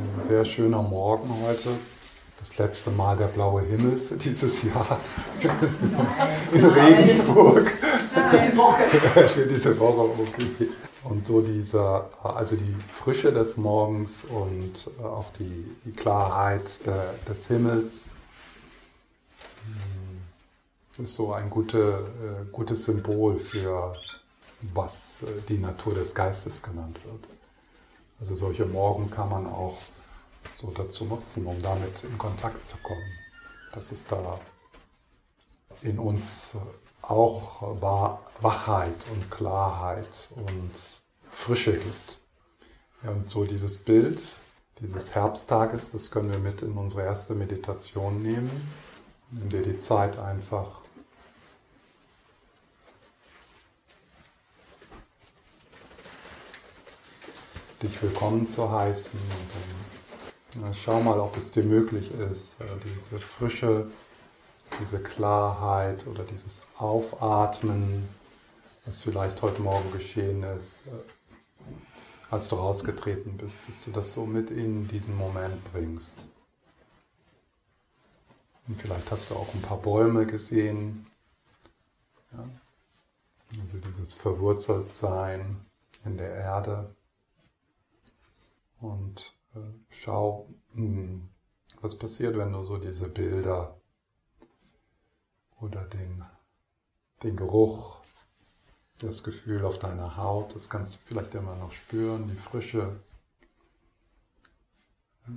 [0.00, 1.70] ein sehr schöner Morgen heute.
[2.38, 4.98] Das letzte Mal der blaue Himmel für dieses Jahr
[6.52, 7.70] in Regensburg.
[9.28, 10.70] für diese Woche, okay.
[11.04, 17.46] Und so dieser, also die Frische des Morgens und auch die, die Klarheit der, des
[17.48, 18.16] Himmels
[20.96, 23.92] hm, ist so ein gute, äh, gutes Symbol für
[24.74, 27.39] was äh, die Natur des Geistes genannt wird.
[28.20, 29.78] Also solche Morgen kann man auch
[30.54, 33.12] so dazu nutzen, um damit in Kontakt zu kommen.
[33.72, 34.38] Dass es da
[35.82, 36.52] in uns
[37.02, 37.80] auch
[38.40, 40.72] Wachheit und Klarheit und
[41.30, 42.20] Frische gibt.
[43.02, 44.20] Ja, und so dieses Bild
[44.80, 48.50] dieses Herbsttages, das können wir mit in unsere erste Meditation nehmen,
[49.30, 50.79] in der die Zeit einfach
[57.82, 59.18] dich willkommen zu heißen.
[60.54, 63.90] Und dann, schau mal, ob es dir möglich ist, äh, diese Frische,
[64.80, 68.08] diese Klarheit oder dieses Aufatmen,
[68.84, 70.90] was vielleicht heute Morgen geschehen ist, äh,
[72.30, 76.26] als du rausgetreten bist, dass du das so mit in diesen Moment bringst.
[78.68, 81.06] Und vielleicht hast du auch ein paar Bäume gesehen.
[82.32, 82.44] Ja?
[83.62, 85.56] Also dieses Verwurzeltsein
[86.04, 86.94] in der Erde
[88.80, 91.28] und äh, schau, hm,
[91.80, 93.80] was passiert, wenn du so diese Bilder
[95.60, 96.24] oder den,
[97.22, 98.00] den Geruch,
[98.98, 103.00] das Gefühl auf deiner Haut, das kannst du vielleicht immer noch spüren, die Frische,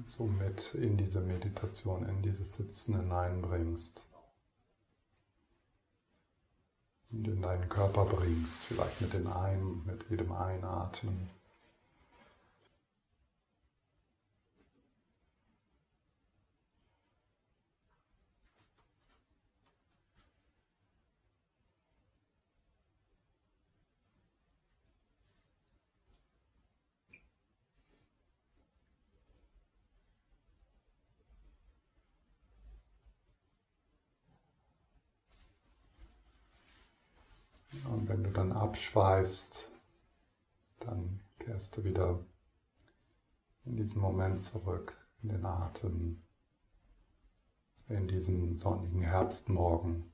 [0.06, 4.08] so mit in diese Meditation, in dieses Sitzen hineinbringst
[7.12, 11.30] und in deinen Körper bringst, vielleicht mit den Ein, mit jedem Einatmen.
[38.04, 39.72] Und wenn du dann abschweifst,
[40.80, 42.20] dann kehrst du wieder
[43.64, 46.22] in diesen Moment zurück, in den Atem,
[47.88, 50.12] in diesen sonnigen Herbstmorgen.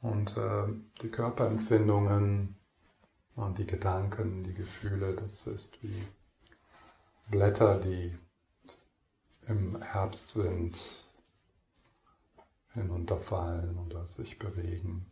[0.00, 0.68] Und äh,
[1.02, 2.56] die Körperempfindungen
[3.34, 6.06] und die Gedanken, die Gefühle, das ist wie
[7.28, 8.16] Blätter, die
[9.48, 11.10] im Herbstwind
[12.72, 15.10] hinunterfallen oder sich bewegen.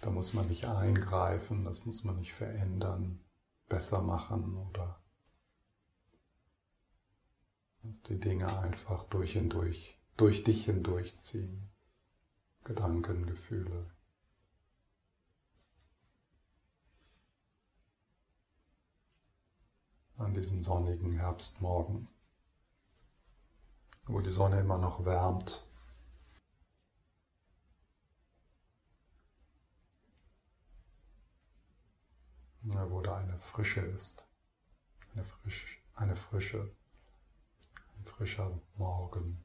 [0.00, 3.20] Da muss man nicht eingreifen, das muss man nicht verändern,
[3.68, 5.00] besser machen oder
[7.82, 11.70] die Dinge einfach durch und durch, durch dich hindurchziehen.
[12.64, 13.90] Gedanken, Gefühle.
[20.20, 22.06] An diesem sonnigen Herbstmorgen,
[24.04, 25.66] wo die Sonne immer noch wärmt.
[32.60, 34.28] Wo da eine Frische ist,
[35.14, 36.70] eine, frisch, eine Frische,
[37.96, 39.42] ein frischer Morgen,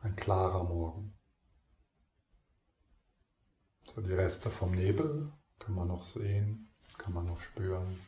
[0.00, 1.12] ein klarer Morgen.
[3.82, 8.00] So die Reste vom Nebel kann man noch sehen, kann man noch spüren.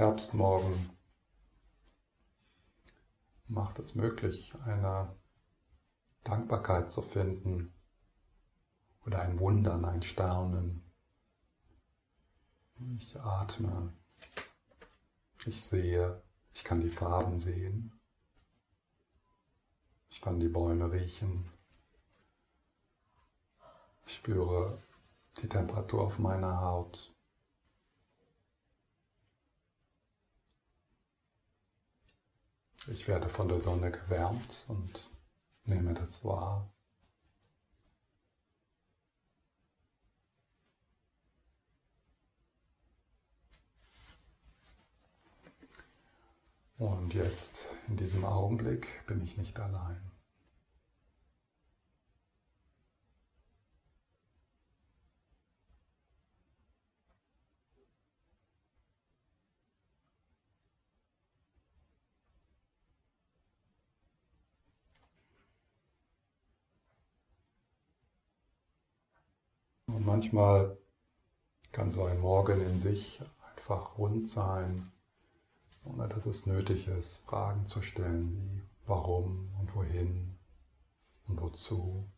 [0.00, 0.96] Herbstmorgen
[3.48, 5.14] macht es möglich, eine
[6.24, 7.74] Dankbarkeit zu finden
[9.04, 10.90] oder ein Wundern, ein Staunen.
[12.96, 13.92] Ich atme,
[15.44, 16.22] ich sehe,
[16.54, 17.92] ich kann die Farben sehen.
[20.08, 21.52] Ich kann die Bäume riechen.
[24.06, 24.78] Ich spüre
[25.42, 27.14] die Temperatur auf meiner Haut.
[32.86, 35.10] Ich werde von der Sonne gewärmt und
[35.64, 36.72] nehme das wahr.
[46.78, 50.09] Und jetzt, in diesem Augenblick, bin ich nicht allein.
[70.04, 70.76] Manchmal
[71.72, 74.92] kann so ein Morgen in sich einfach rund sein,
[75.84, 80.36] ohne dass es nötig ist, Fragen zu stellen wie warum und wohin
[81.28, 82.10] und wozu.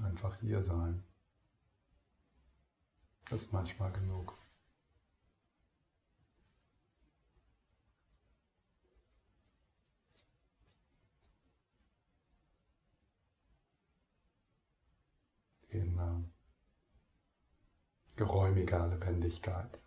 [0.00, 1.02] Einfach hier sein.
[3.28, 4.37] Das ist manchmal genug.
[15.70, 16.22] In äh,
[18.16, 19.78] geräumiger Lebendigkeit.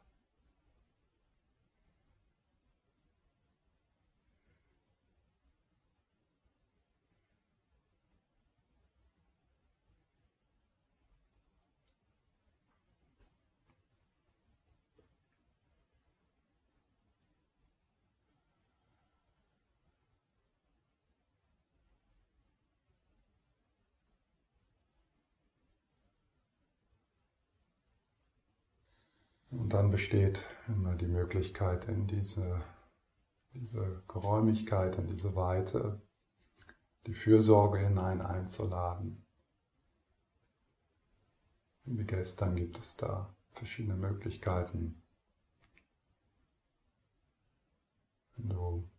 [29.72, 32.62] Und dann besteht immer die Möglichkeit, in diese,
[33.54, 36.02] diese Geräumigkeit, in diese Weite,
[37.08, 39.26] die Fürsorge hinein einzuladen.
[41.86, 45.02] Wie gestern gibt es da verschiedene Möglichkeiten.
[48.36, 48.90] Wenn du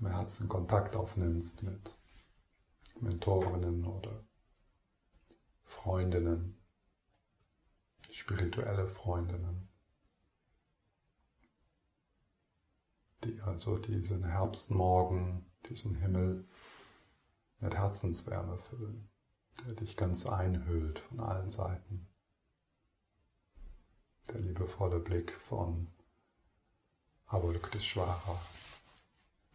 [0.00, 1.96] im Herzen Kontakt aufnimmst mit
[2.98, 4.25] Mentorinnen oder
[5.66, 6.56] Freundinnen,
[8.10, 9.68] spirituelle Freundinnen,
[13.24, 16.48] die also diesen Herbstmorgen, diesen Himmel
[17.58, 19.10] mit Herzenswärme füllen,
[19.66, 22.08] der dich ganz einhüllt von allen Seiten.
[24.28, 25.88] Der liebevolle Blick von
[27.26, 28.40] Avalokiteshvara,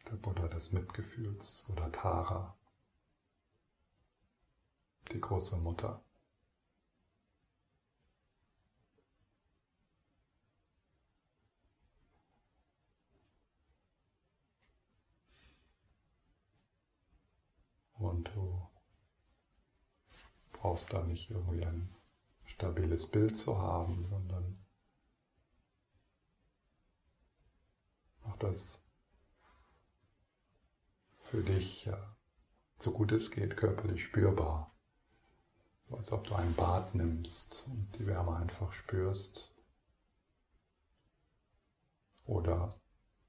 [0.07, 2.57] der Buddha des Mitgefühls oder Tara,
[5.09, 6.03] die große Mutter.
[18.01, 18.67] Und du
[20.53, 21.95] brauchst da nicht irgendwie ein
[22.45, 24.57] stabiles Bild zu haben, sondern
[28.23, 28.83] mach das
[31.19, 31.89] für dich,
[32.79, 34.75] so gut es geht, körperlich spürbar.
[35.91, 39.53] Als ob du ein Bad nimmst und die Wärme einfach spürst.
[42.25, 42.73] Oder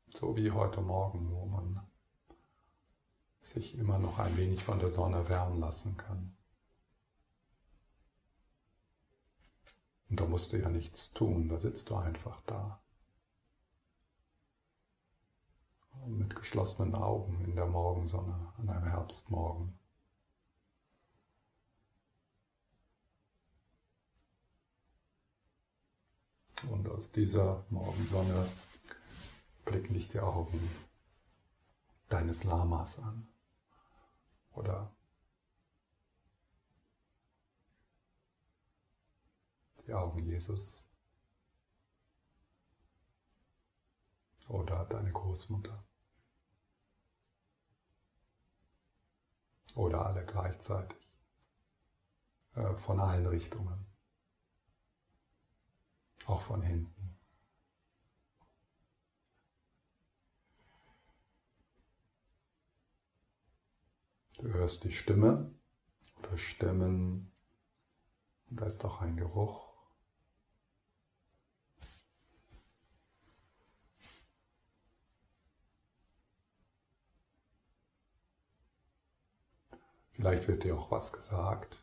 [0.09, 1.87] so wie heute Morgen, wo man
[3.41, 6.37] sich immer noch ein wenig von der Sonne wärmen lassen kann.
[10.09, 12.81] Und da musst du ja nichts tun, da sitzt du einfach da.
[16.07, 19.79] Mit geschlossenen Augen in der Morgensonne an einem Herbstmorgen.
[26.71, 28.49] Und aus dieser Morgensonne
[29.65, 30.61] blicken dich die Augen
[32.09, 33.27] deines Lamas an.
[34.53, 34.95] Oder
[39.87, 40.89] die Augen Jesus.
[44.49, 45.85] Oder deine Großmutter.
[49.75, 50.99] Oder alle gleichzeitig.
[52.55, 53.92] Äh, von allen Richtungen.
[56.27, 57.03] Auch von hinten.
[64.39, 65.55] Du hörst die Stimme
[66.19, 67.33] oder Stimmen
[68.51, 69.73] und da ist auch ein Geruch.
[80.13, 81.82] Vielleicht wird dir auch was gesagt.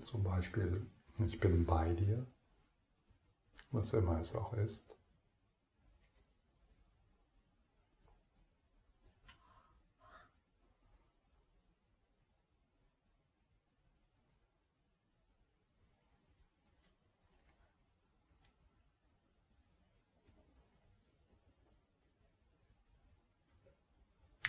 [0.00, 0.84] Zum Beispiel,
[1.18, 2.26] ich bin bei dir,
[3.70, 4.96] was immer es auch ist.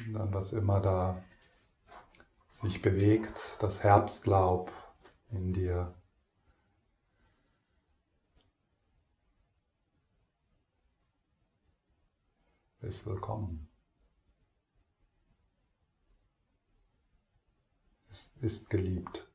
[0.05, 1.23] Und dann was immer da
[2.49, 4.71] sich bewegt, das Herbstlaub,
[5.31, 5.93] in dir.
[12.81, 13.67] Ist willkommen.
[18.09, 19.27] Ist, ist geliebt.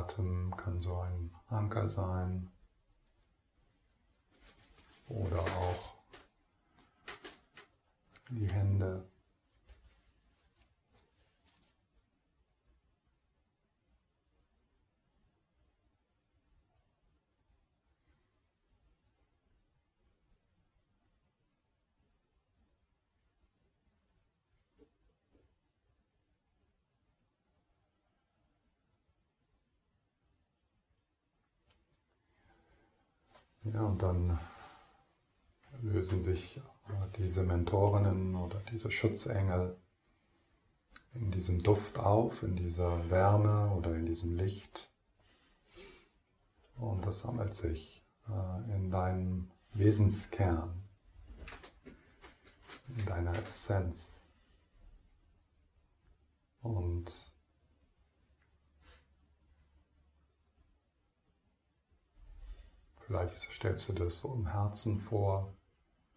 [0.00, 2.48] Atem kann so ein Anker sein
[5.08, 5.94] oder auch
[8.28, 9.09] die Hände.
[33.80, 34.38] Ja, und dann
[35.80, 36.60] lösen sich
[37.16, 39.74] diese Mentorinnen oder diese Schutzengel
[41.14, 44.90] in diesem Duft auf, in dieser Wärme oder in diesem Licht.
[46.76, 50.82] Und das sammelt sich äh, in deinem Wesenskern,
[52.98, 54.28] in deiner Essenz.
[56.60, 57.29] Und
[63.10, 65.52] vielleicht stellst du das so im Herzen vor,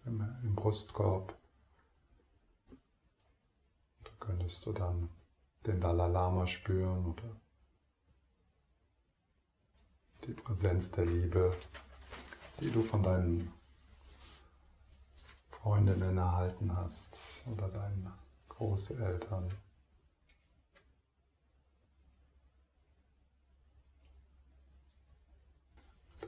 [0.05, 1.35] im, im Brustkorb.
[4.03, 5.09] Da könntest du dann
[5.65, 7.35] den Dalai Lama spüren oder
[10.27, 11.49] die Präsenz der Liebe,
[12.59, 13.51] die du von deinen
[15.49, 18.13] Freundinnen erhalten hast oder deinen
[18.49, 19.51] Großeltern.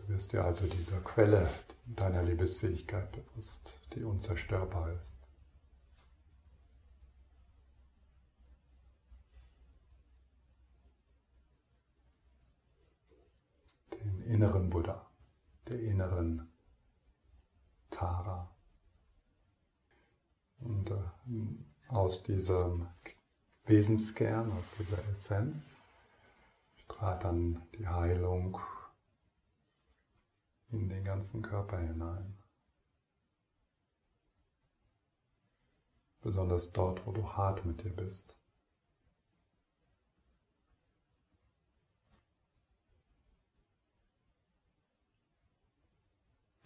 [0.06, 1.50] Du wirst dir also dieser Quelle
[1.86, 5.18] deiner Liebesfähigkeit bewusst, die unzerstörbar ist.
[13.94, 15.10] Den inneren Buddha,
[15.68, 16.52] der inneren
[17.90, 18.56] Tara.
[20.60, 22.88] Und äh, aus diesem
[23.66, 25.82] Wesenskern, aus dieser Essenz,
[26.76, 28.60] strahlt dann die Heilung
[30.80, 32.38] in den ganzen Körper hinein.
[36.22, 38.36] Besonders dort, wo du hart mit dir bist.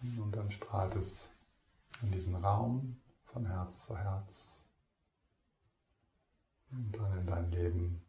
[0.00, 1.30] Und dann strahlt es
[2.00, 4.70] in diesen Raum von Herz zu Herz
[6.70, 8.02] und dann in dein Leben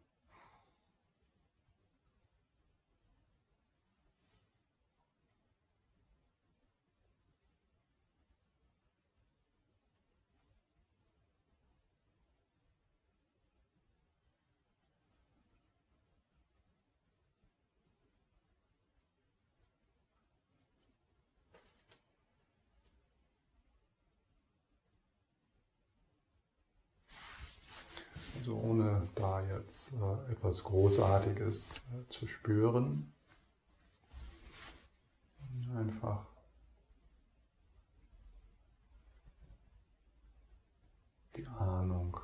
[28.42, 29.02] Also ohne
[29.62, 33.12] jetzt äh, etwas Großartiges äh, zu spüren.
[35.76, 36.26] Einfach
[41.36, 42.18] die Ahnung,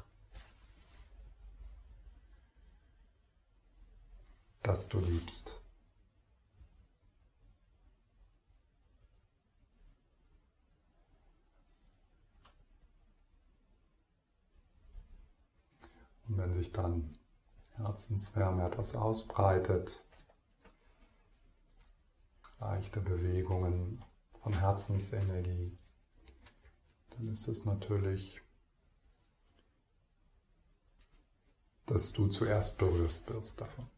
[4.62, 5.62] dass du liebst.
[16.26, 17.10] Und wenn sich dann
[17.78, 20.04] Herzenswärme etwas ausbreitet,
[22.60, 24.04] leichte Bewegungen
[24.42, 25.78] von Herzensenergie,
[27.10, 28.42] dann ist es natürlich,
[31.86, 33.88] dass du zuerst berührst wirst davon.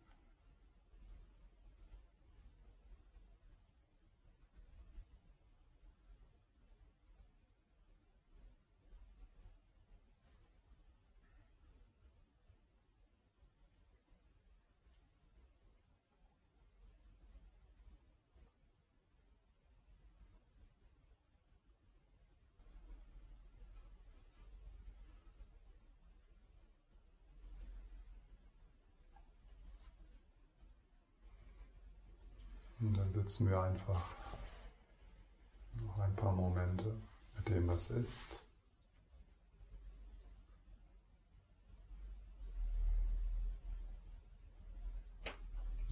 [32.80, 34.02] Und dann sitzen wir einfach
[35.74, 37.00] noch ein paar Momente
[37.36, 38.44] mit dem, was ist.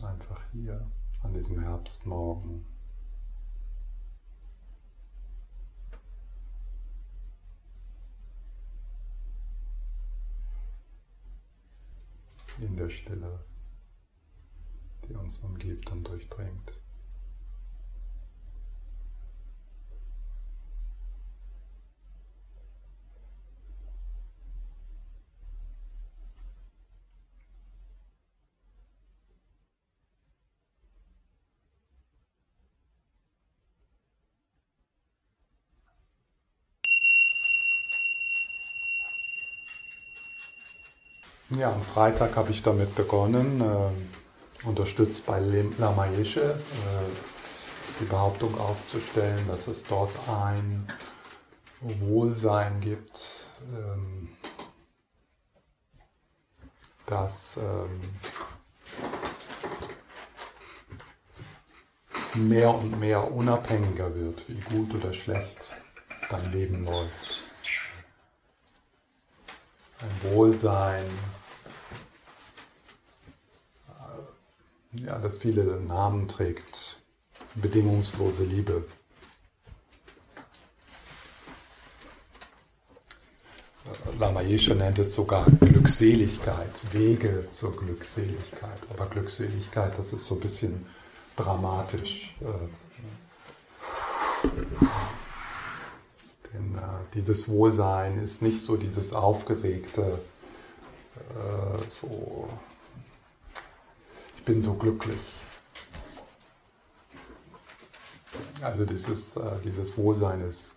[0.03, 0.85] Einfach hier
[1.23, 2.67] an diesem Herbstmorgen.
[12.59, 13.45] In der Stille
[15.07, 16.73] die uns umgibt und durchdringt.
[41.57, 45.41] Ja, am Freitag habe ich damit begonnen, äh, unterstützt bei
[45.79, 50.87] Lama Yeshe, äh, die Behauptung aufzustellen, dass es dort ein
[51.81, 54.29] Wohlsein gibt, ähm,
[57.07, 58.11] das ähm,
[62.47, 65.83] mehr und mehr unabhängiger wird, wie gut oder schlecht
[66.29, 67.38] dein Leben läuft.
[70.01, 71.05] Ein Wohlsein,
[74.93, 77.01] ja, das viele Namen trägt,
[77.57, 78.85] bedingungslose Liebe.
[84.19, 88.81] Lama Yeshe nennt es sogar Glückseligkeit, Wege zur Glückseligkeit.
[88.91, 90.87] Aber Glückseligkeit, das ist so ein bisschen
[91.37, 92.35] dramatisch.
[92.41, 92.69] Äh,
[96.53, 96.81] denn äh,
[97.15, 100.21] dieses Wohlsein ist nicht so dieses aufgeregte,
[101.17, 102.49] äh, so,
[104.37, 105.19] ich bin so glücklich.
[108.63, 110.75] Also dieses, äh, dieses Wohlsein ist,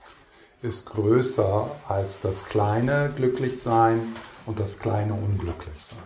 [0.61, 4.13] ist größer als das kleine Glücklichsein
[4.45, 5.99] und das kleine Unglücklichsein.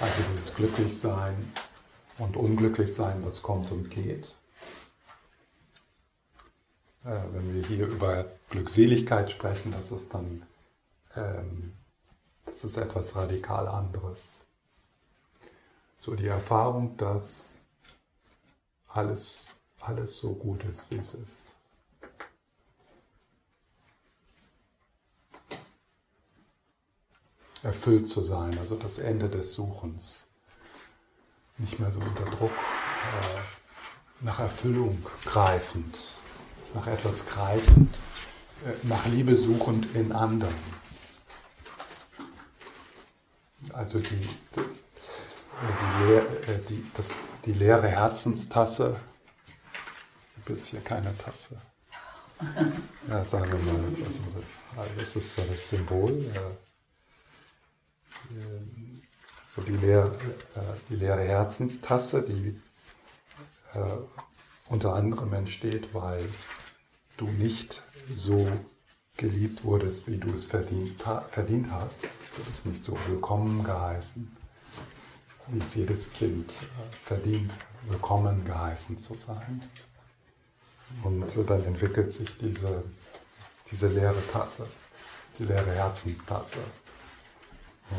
[0.00, 1.52] Also dieses Glücklichsein
[2.18, 4.37] und Unglücklichsein, was kommt und geht.
[7.04, 10.42] Äh, wenn wir hier über Glückseligkeit sprechen, das ist dann
[11.14, 11.72] ähm,
[12.44, 14.46] das ist etwas radikal anderes.
[15.96, 17.64] So die Erfahrung, dass
[18.88, 19.46] alles,
[19.80, 21.54] alles so gut ist, wie es ist.
[27.64, 30.28] erfüllt zu sein, also das Ende des Suchens.
[31.58, 36.17] Nicht mehr so unter Druck, äh, nach Erfüllung greifend,
[36.74, 37.98] nach etwas greifend,
[38.64, 40.54] äh, nach Liebe suchend in anderen.
[43.72, 44.60] Also die, die,
[46.68, 48.96] die, äh, das, die leere Herzenstasse,
[50.36, 51.56] ich habe jetzt hier keine Tasse.
[53.08, 54.00] Ja, sagen wir mal, das,
[54.96, 56.24] das ist so das Symbol.
[56.34, 56.42] Ja
[59.58, 60.12] so die leere,
[60.54, 62.60] äh, die leere Herzenstasse, die
[64.68, 66.28] unter anderem entsteht, weil
[67.16, 68.46] du nicht so
[69.16, 72.04] geliebt wurdest, wie du es verdient, hast.
[72.36, 74.30] Du bist nicht so willkommen geheißen,
[75.48, 79.62] wie es jedes Kind äh, verdient, willkommen geheißen zu sein.
[81.02, 82.84] Und dann entwickelt sich diese,
[83.70, 84.66] diese leere Tasse,
[85.38, 86.58] die leere Herzenstasse.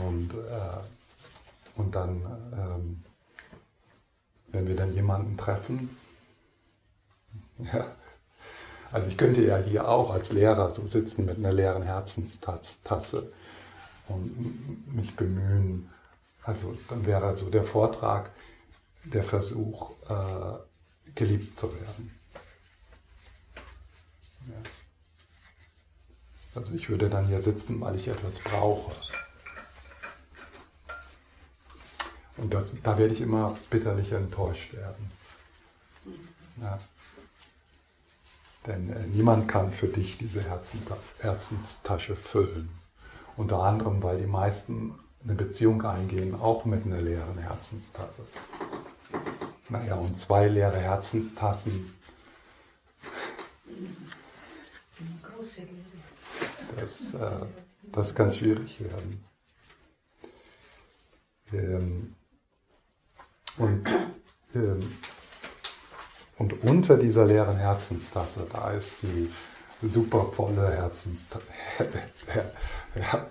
[0.06, 0.78] Und, äh,
[1.76, 2.22] und dann,
[2.54, 3.04] ähm,
[4.48, 5.90] wenn wir dann jemanden treffen,
[7.60, 7.92] ja,
[8.92, 13.32] also ich könnte ja hier auch als Lehrer so sitzen mit einer leeren Herzenstasse
[14.08, 15.90] und mich bemühen.
[16.44, 18.32] Also dann wäre also der Vortrag
[19.06, 20.58] der Versuch, äh,
[21.16, 22.20] geliebt zu werden.
[24.48, 24.56] Ja.
[26.56, 28.92] Also ich würde dann hier sitzen, weil ich etwas brauche.
[32.38, 35.12] Und das, da werde ich immer bitterlich enttäuscht werden.
[36.62, 36.80] Ja.
[38.70, 40.44] Denn äh, niemand kann für dich diese
[41.18, 42.70] Herzenstasche füllen.
[43.36, 48.28] Unter anderem, weil die meisten eine Beziehung eingehen, auch mit einer leeren Herzenstasse.
[49.70, 51.96] Naja, und zwei leere Herzenstassen.
[56.80, 57.46] Das, äh,
[57.92, 59.26] das kann schwierig werden.
[61.54, 62.16] Ähm,
[63.58, 63.90] und,
[64.54, 64.92] ähm,
[66.40, 69.30] und unter dieser leeren Herzenstasse, da ist die
[69.86, 71.46] super volle Herzenstasse.
[72.96, 73.28] ja,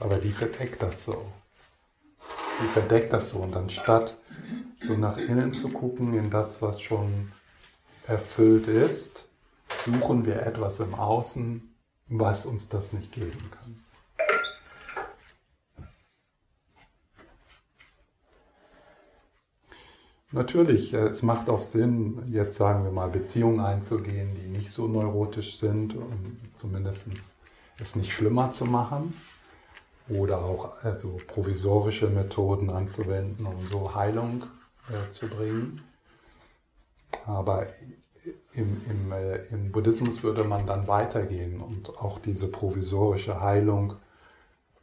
[0.00, 1.24] aber die verdeckt das so.
[2.60, 3.38] Die verdeckt das so.
[3.38, 4.18] Und anstatt
[4.80, 7.30] so nach innen zu gucken in das, was schon
[8.08, 9.28] erfüllt ist,
[9.84, 11.74] suchen wir etwas im Außen,
[12.08, 13.85] was uns das nicht geben kann.
[20.32, 24.88] Natürlich, äh, es macht auch Sinn, jetzt sagen wir mal, Beziehungen einzugehen, die nicht so
[24.88, 27.08] neurotisch sind, um zumindest
[27.78, 29.14] es nicht schlimmer zu machen.
[30.08, 34.44] Oder auch also provisorische Methoden anzuwenden, um so Heilung
[34.88, 35.82] äh, zu bringen.
[37.26, 37.66] Aber
[38.52, 43.94] im, im, äh, im Buddhismus würde man dann weitergehen und auch diese provisorische Heilung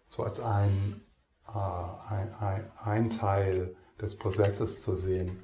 [0.10, 1.02] so als ein,
[1.48, 5.44] äh, ein, ein, ein Teil des Prozesses zu sehen,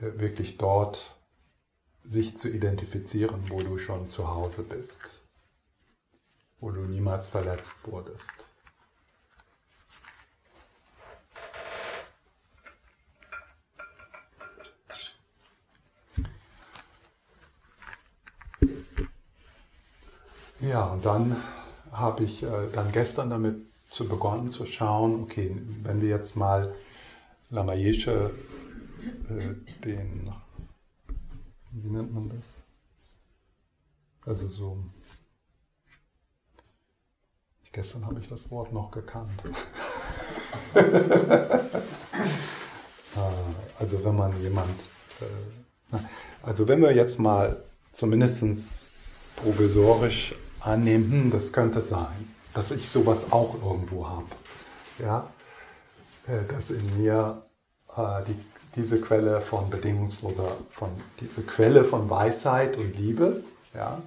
[0.00, 1.14] äh, wirklich dort
[2.02, 5.22] sich zu identifizieren, wo du schon zu Hause bist.
[6.60, 8.32] wo du niemals verletzt wurdest.
[20.60, 21.36] Ja, und dann
[21.92, 23.56] habe ich äh, dann gestern damit
[23.88, 26.74] zu begonnen zu schauen, okay, wenn wir jetzt mal
[27.50, 28.30] Lamayesche
[29.28, 30.32] äh, den,
[31.72, 32.58] wie nennt man das?
[34.24, 34.84] Also so,
[37.62, 39.42] ich, gestern habe ich das Wort noch gekannt.
[43.16, 44.80] Äh, also wenn man jemand,
[45.20, 45.96] äh,
[46.42, 48.90] also wenn wir jetzt mal zumindest
[49.36, 54.26] provisorisch annehmen, hm, das könnte sein, dass ich sowas auch irgendwo habe.
[54.98, 55.28] Ja?
[56.28, 57.42] Äh, dass in mir
[57.96, 58.38] äh, die,
[58.76, 63.42] diese Quelle von bedingungsloser, von, diese Quelle von Weisheit und Liebe,
[63.74, 64.00] ja,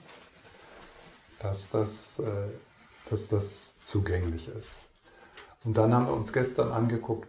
[1.39, 2.47] dass das, äh,
[3.09, 4.71] dass das zugänglich ist.
[5.63, 7.27] Und dann haben wir uns gestern angeguckt,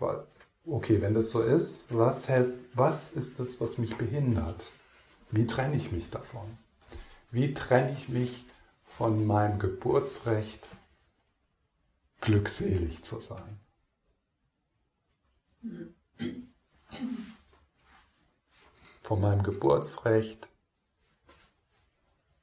[0.66, 4.62] okay, wenn das so ist, was, hält, was ist das, was mich behindert?
[5.30, 6.58] Wie trenne ich mich davon?
[7.30, 8.44] Wie trenne ich mich
[8.84, 10.68] von meinem Geburtsrecht,
[12.20, 13.61] glückselig zu sein.
[19.02, 20.48] Von meinem Geburtsrecht,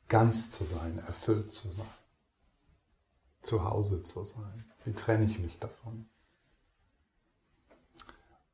[0.08, 1.86] ganz zu sein, erfüllt zu sein,
[3.42, 4.66] zu Hause zu sein.
[4.84, 6.10] Wie trenne ich mich davon?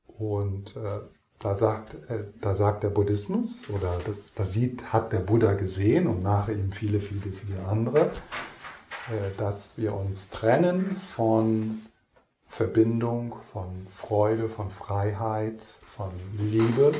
[0.08, 1.02] Und äh,
[1.40, 6.08] da sagt, äh, da sagt der Buddhismus, oder das, das sieht, hat der Buddha gesehen
[6.08, 8.12] und nach ihm viele, viele, viele andere,
[9.10, 11.82] äh, dass wir uns trennen von
[12.56, 16.94] Verbindung, von Freude, von Freiheit, von Liebe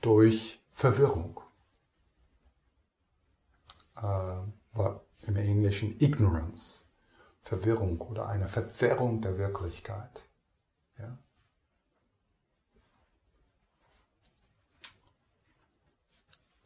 [0.00, 1.40] durch Verwirrung.
[3.94, 4.38] Äh,
[5.28, 6.88] Im Englischen Ignorance,
[7.42, 10.28] Verwirrung oder eine Verzerrung der Wirklichkeit.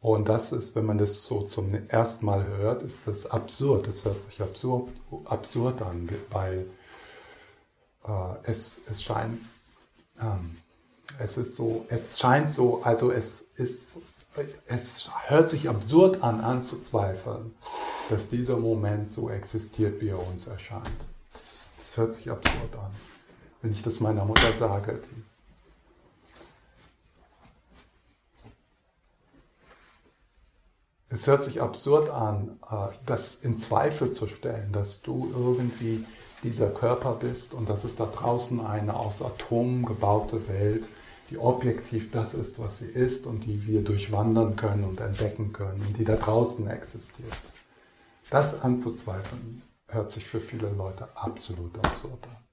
[0.01, 3.87] Und das ist, wenn man das so zum ersten Mal hört, ist das absurd.
[3.87, 4.89] Das hört sich absurd,
[5.25, 6.65] absurd an, weil
[8.07, 8.11] äh,
[8.43, 9.39] es, es scheint,
[10.19, 10.57] ähm,
[11.19, 14.01] es ist so, es scheint so, also es ist,
[14.65, 17.53] es hört sich absurd an, anzuzweifeln,
[18.09, 20.89] dass dieser Moment so existiert, wie er uns erscheint.
[21.33, 22.91] Das, das hört sich absurd an.
[23.61, 25.30] Wenn ich das meiner Mutter sage, die
[31.11, 36.05] es hört sich absurd an, äh, das in Zweifel zu stellen, dass du irgendwie
[36.43, 40.89] dieser Körper bist und dass es da draußen eine aus Atomen gebaute Welt,
[41.29, 45.85] die objektiv das ist, was sie ist und die wir durchwandern können und entdecken können
[45.87, 47.33] und die da draußen existiert.
[48.29, 52.50] Das anzuzweifeln, hört sich für viele Leute absolut absurd an.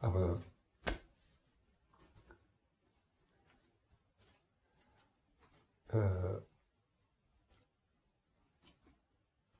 [0.00, 0.40] Aber
[5.88, 6.40] äh,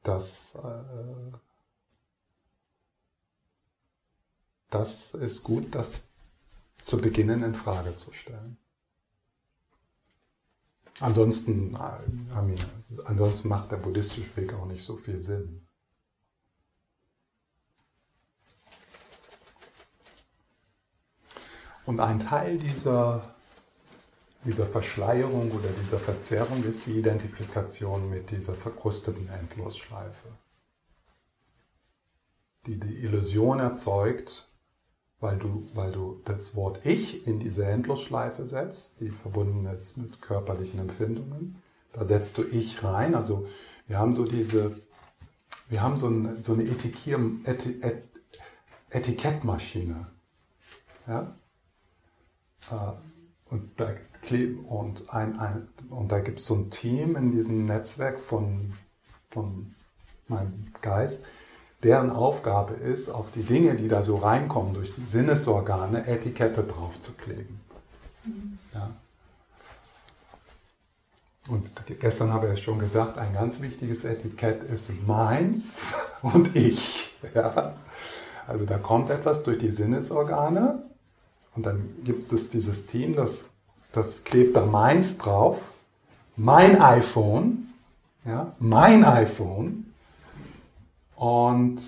[0.03, 1.39] das, äh,
[4.71, 6.09] das ist gut, das
[6.79, 8.57] zu beginnen in Frage zu stellen.
[11.01, 12.57] Ansonsten, äh,
[13.05, 15.67] ansonsten macht der buddhistische Weg auch nicht so viel Sinn.
[21.91, 23.35] Und ein Teil dieser,
[24.45, 30.29] dieser Verschleierung oder dieser Verzerrung ist die Identifikation mit dieser verkrusteten Endlosschleife,
[32.67, 34.49] die die Illusion erzeugt,
[35.19, 40.23] weil du, weil du das Wort Ich in diese Endlosschleife setzt, die verbunden ist mit
[40.23, 41.61] körperlichen Empfindungen.
[41.91, 43.17] Da setzt du Ich rein.
[43.17, 43.49] Also
[43.89, 44.79] wir haben so diese,
[45.69, 47.81] wir haben so eine, so eine Etikier, Eti,
[48.91, 50.07] Etikettmaschine.
[51.09, 51.35] Ja?
[52.71, 52.93] Äh,
[53.51, 53.91] und da,
[54.69, 58.75] und ein, ein, und da gibt es so ein Team in diesem Netzwerk von,
[59.31, 59.75] von
[60.29, 61.25] meinem Geist,
[61.83, 67.61] deren Aufgabe ist, auf die Dinge, die da so reinkommen, durch die Sinnesorgane Etikette draufzukleben.
[68.25, 68.59] Mhm.
[68.73, 68.91] Ja.
[71.49, 71.69] Und
[71.99, 75.83] gestern habe ich schon gesagt, ein ganz wichtiges Etikett ist meins
[76.23, 77.17] und ich.
[77.35, 77.75] Ja.
[78.47, 80.90] Also da kommt etwas durch die Sinnesorgane
[81.55, 83.51] und dann gibt es dieses Team, das,
[83.93, 85.73] das klebt da meins drauf.
[86.37, 87.69] Mein iPhone.
[88.25, 89.93] Ja, mein iPhone.
[91.17, 91.81] Und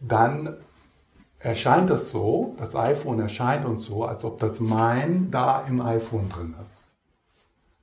[0.00, 0.56] dann
[1.38, 6.28] erscheint es so, das iPhone erscheint uns so, als ob das Mein da im iPhone
[6.28, 6.90] drin ist.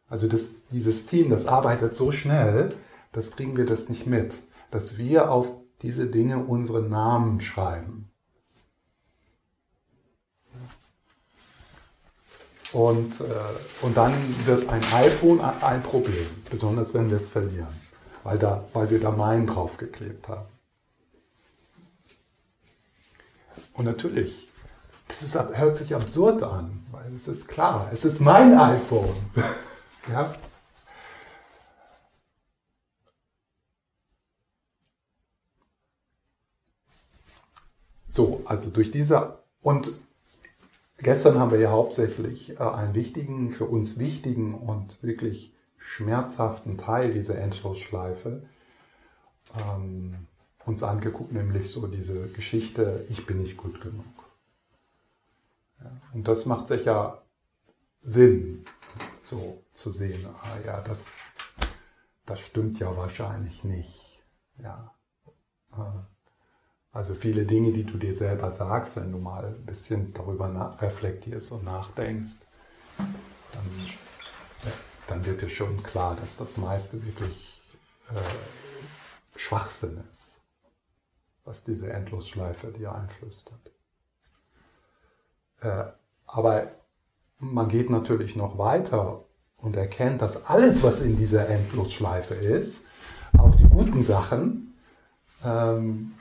[0.10, 2.76] Also das, dieses Team, das arbeitet so schnell,
[3.12, 8.09] das kriegen wir das nicht mit, dass wir auf diese Dinge unsere Namen schreiben.
[12.72, 13.24] Und, äh,
[13.82, 14.14] und dann
[14.46, 17.68] wird ein iPhone ein Problem, besonders wenn wir es verlieren,
[18.24, 20.46] weil, da, weil wir da Mein draufgeklebt haben.
[23.74, 24.50] Und natürlich,
[25.08, 29.16] das ist, hört sich absurd an, weil es ist klar, es ist mein iPhone.
[30.12, 30.36] ja?
[38.08, 39.92] So, also durch diese und
[41.02, 47.12] gestern haben wir ja hauptsächlich äh, einen wichtigen, für uns wichtigen und wirklich schmerzhaften Teil
[47.12, 48.44] dieser Endlosschleife
[49.58, 50.28] ähm,
[50.66, 54.06] uns angeguckt, nämlich so diese Geschichte, ich bin nicht gut genug.
[55.80, 57.24] Ja, und das macht sicher
[58.02, 58.66] Sinn,
[59.22, 61.32] so zu sehen, ah ja, das,
[62.26, 64.22] das stimmt ja wahrscheinlich nicht.
[64.62, 64.94] Ja.
[65.74, 66.19] Äh,
[66.92, 71.52] also viele Dinge, die du dir selber sagst, wenn du mal ein bisschen darüber reflektierst
[71.52, 72.38] und nachdenkst,
[72.98, 73.10] dann,
[75.08, 77.62] dann, wird dir schon klar, dass das meiste wirklich
[78.10, 80.42] äh, Schwachsinn ist,
[81.46, 83.72] was diese Endlosschleife dir einflüstert.
[85.62, 85.86] Äh,
[86.26, 86.72] aber
[87.38, 89.26] man geht natürlich noch weiter
[89.58, 92.86] und erkennt, dass alles, was in dieser Endlosschleife ist,
[93.38, 94.78] auch die guten Sachen,
[95.44, 96.14] ähm,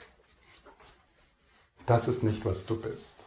[1.88, 3.24] das ist nicht, was du bist.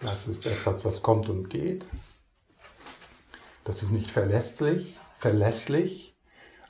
[0.00, 1.86] Das ist etwas, was kommt und geht.
[3.62, 6.16] Das ist nicht verlässlich, verlässlich.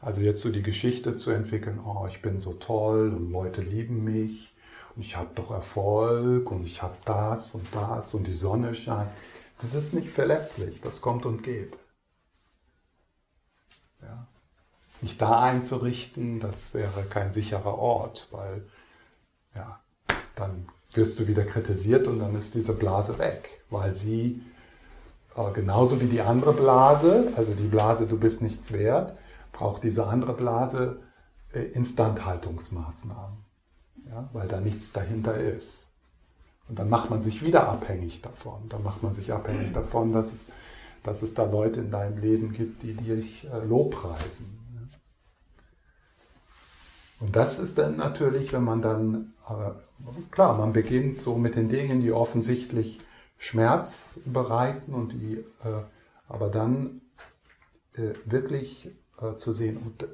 [0.02, 4.04] Also jetzt so die Geschichte zu entwickeln, oh, ich bin so toll und Leute lieben
[4.04, 4.54] mich
[4.94, 9.10] und ich habe doch Erfolg und ich habe das und das und die Sonne scheint.
[9.58, 11.76] Das ist nicht verlässlich, das kommt und geht.
[14.02, 14.28] Ja
[15.00, 18.62] sich da einzurichten, das wäre kein sicherer Ort, weil
[19.54, 19.80] ja,
[20.34, 24.42] dann wirst du wieder kritisiert und dann ist diese Blase weg, weil sie
[25.36, 29.14] äh, genauso wie die andere Blase, also die Blase, du bist nichts wert,
[29.52, 31.00] braucht diese andere Blase
[31.52, 33.38] äh, Instandhaltungsmaßnahmen,
[34.10, 35.90] ja, weil da nichts dahinter ist.
[36.68, 38.68] Und dann macht man sich wieder abhängig davon.
[38.68, 40.40] Dann macht man sich abhängig davon, dass,
[41.04, 44.55] dass es da Leute in deinem Leben gibt, die dich äh, lobpreisen.
[47.20, 49.32] Und das ist dann natürlich, wenn man dann,
[50.30, 53.00] klar, man beginnt so mit den Dingen, die offensichtlich
[53.38, 55.82] Schmerz bereiten und die, äh,
[56.28, 57.00] aber dann
[57.94, 60.06] äh, wirklich äh, zu sehen, und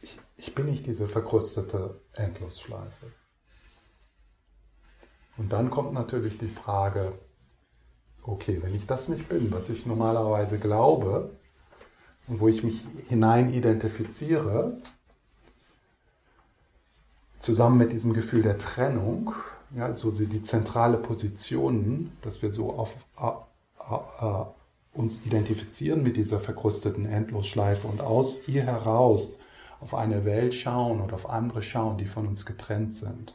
[0.00, 3.06] ich, ich bin nicht diese verkrustete Endlosschleife.
[5.36, 7.12] Und dann kommt natürlich die Frage,
[8.22, 11.30] okay, wenn ich das nicht bin, was ich normalerweise glaube
[12.28, 14.78] und wo ich mich hinein identifiziere,
[17.38, 19.32] zusammen mit diesem Gefühl der Trennung,
[19.74, 24.44] ja, also die zentrale Position, dass wir so auf, äh,
[24.98, 29.40] uns identifizieren mit dieser verkrusteten Endlosschleife und aus ihr heraus
[29.80, 33.34] auf eine Welt schauen oder auf andere schauen, die von uns getrennt sind.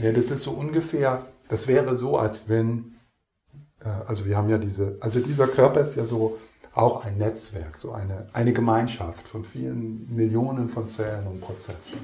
[0.00, 2.94] Ja, das ist so ungefähr, das wäre so, als wenn,
[3.80, 6.38] äh, also wir haben ja diese, also dieser Körper ist ja so
[6.78, 11.98] auch ein Netzwerk, so eine, eine Gemeinschaft von vielen Millionen von Zellen und Prozessen.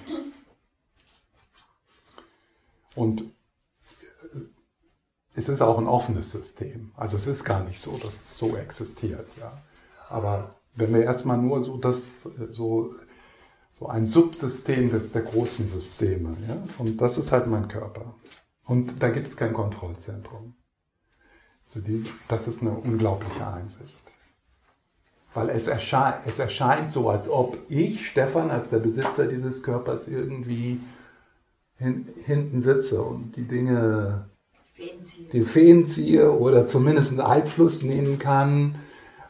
[2.97, 3.27] Und äh,
[5.35, 6.91] es ist auch ein offenes System.
[6.97, 9.31] Also es ist gar nicht so, dass es so existiert.
[9.39, 9.57] Ja.
[10.09, 12.97] Aber wenn wir erstmal nur so das, so,
[13.71, 18.17] so ein Subsystem des, der großen Systeme, ja, und das ist halt mein Körper.
[18.65, 20.57] Und da gibt es kein Kontrollzentrum.
[21.65, 24.04] Also diese, das ist eine unglaubliche Einsicht.
[25.35, 30.07] Weil es, erscheint, es erscheint so, als ob ich, Stefan, als der Besitzer dieses Körpers
[30.07, 30.81] irgendwie
[31.77, 34.29] hin, hinten sitze und die Dinge,
[35.33, 38.77] die Fäden ziehe oder zumindest einen Einfluss nehmen kann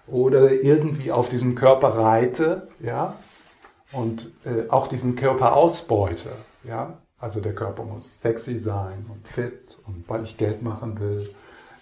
[0.06, 3.16] oder irgendwie auf diesem Körper reite, ja,
[3.92, 6.30] und äh, auch diesen Körper ausbeute,
[6.64, 6.98] ja.
[7.18, 11.26] Also der Körper muss sexy sein und fit und weil ich Geld machen will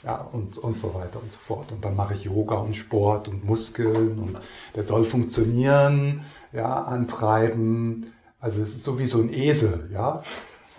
[0.02, 1.72] ja, und, und so weiter und so fort.
[1.72, 4.38] Und dann mache ich Yoga und Sport und Muskeln und
[4.74, 8.12] der soll funktionieren, ja, antreiben.
[8.40, 10.22] Also es ist so wie so ein Esel, ja.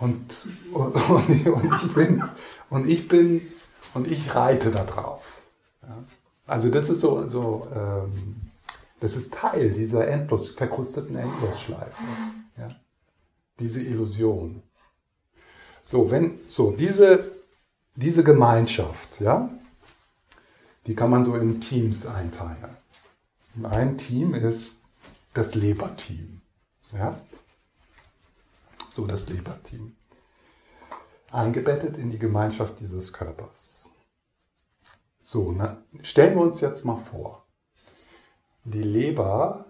[0.00, 0.94] Und, und,
[1.46, 2.22] und, ich bin,
[2.68, 3.40] und ich bin,
[3.94, 5.42] und ich reite da drauf.
[5.82, 6.02] Ja.
[6.46, 8.44] Also das ist so, so ähm,
[9.00, 12.02] Das ist Teil dieser endlos, verkrusteten Endlosschleife.
[12.56, 12.68] Ja?
[13.58, 14.62] Diese Illusion.
[15.82, 17.33] So, wenn, so, diese,
[17.96, 19.50] diese Gemeinschaft, ja,
[20.86, 22.76] die kann man so in Teams einteilen.
[23.56, 24.80] Und ein Team ist
[25.32, 26.40] das Leberteam.
[26.92, 27.18] Ja?
[28.90, 29.96] So das Leberteam.
[31.30, 33.92] Eingebettet in die Gemeinschaft dieses Körpers.
[35.20, 37.46] So, na, stellen wir uns jetzt mal vor.
[38.64, 39.66] Die Leber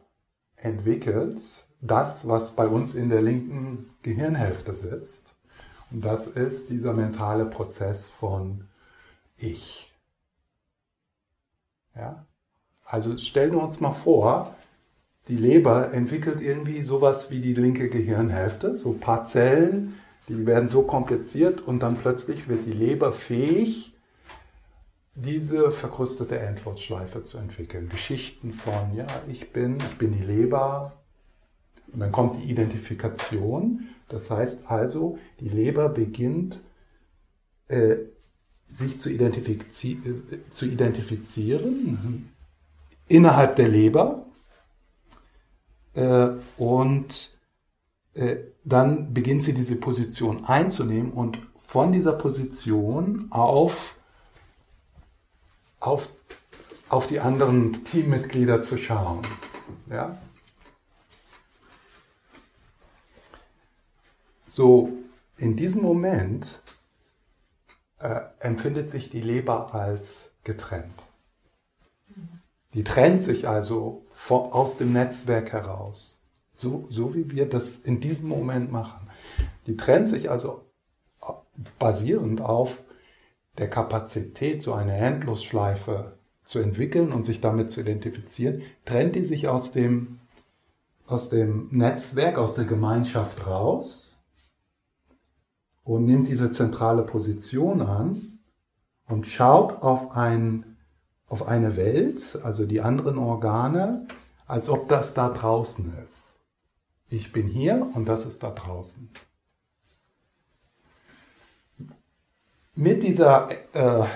[0.56, 1.40] entwickelt
[1.80, 5.33] das, was bei uns in der linken Gehirnhälfte sitzt.
[5.94, 8.66] Und das ist dieser mentale Prozess von
[9.36, 9.92] Ich.
[11.94, 12.26] Ja?
[12.84, 14.56] Also stellen wir uns mal vor,
[15.28, 19.94] die Leber entwickelt irgendwie sowas wie die linke Gehirnhälfte, so ein paar Zellen,
[20.28, 23.94] die werden so kompliziert und dann plötzlich wird die Leber fähig,
[25.14, 27.88] diese verkrustete Endlosschleife zu entwickeln.
[27.88, 31.03] Geschichten von, ja, ich bin, ich bin die Leber.
[31.94, 33.88] Und dann kommt die Identifikation.
[34.08, 36.60] Das heißt also, die Leber beginnt
[37.68, 37.96] äh,
[38.68, 42.28] sich zu, identifizi äh, zu identifizieren
[43.06, 44.26] innerhalb der Leber
[45.94, 47.36] äh, und
[48.14, 53.96] äh, dann beginnt sie diese Position einzunehmen und von dieser Position auf,
[55.80, 56.08] auf,
[56.88, 59.20] auf die anderen Teammitglieder zu schauen.
[59.90, 60.18] Ja?
[64.54, 64.92] So,
[65.36, 66.60] in diesem Moment
[67.98, 70.94] äh, empfindet sich die Leber als getrennt.
[72.72, 76.22] Die trennt sich also vor, aus dem Netzwerk heraus.
[76.54, 79.10] So, so wie wir das in diesem Moment machen.
[79.66, 80.64] Die trennt sich also
[81.80, 82.84] basierend auf
[83.58, 89.48] der Kapazität, so eine Endlosschleife zu entwickeln und sich damit zu identifizieren, trennt die sich
[89.48, 90.20] aus dem,
[91.08, 94.13] aus dem Netzwerk, aus der Gemeinschaft raus
[95.84, 98.40] und nimmt diese zentrale Position an
[99.06, 100.74] und schaut auf ein
[101.34, 104.06] auf eine Welt, also die anderen Organe,
[104.46, 106.38] als ob das da draußen ist.
[107.08, 109.10] Ich bin hier und das ist da draußen.
[112.76, 114.06] Mit dieser äh,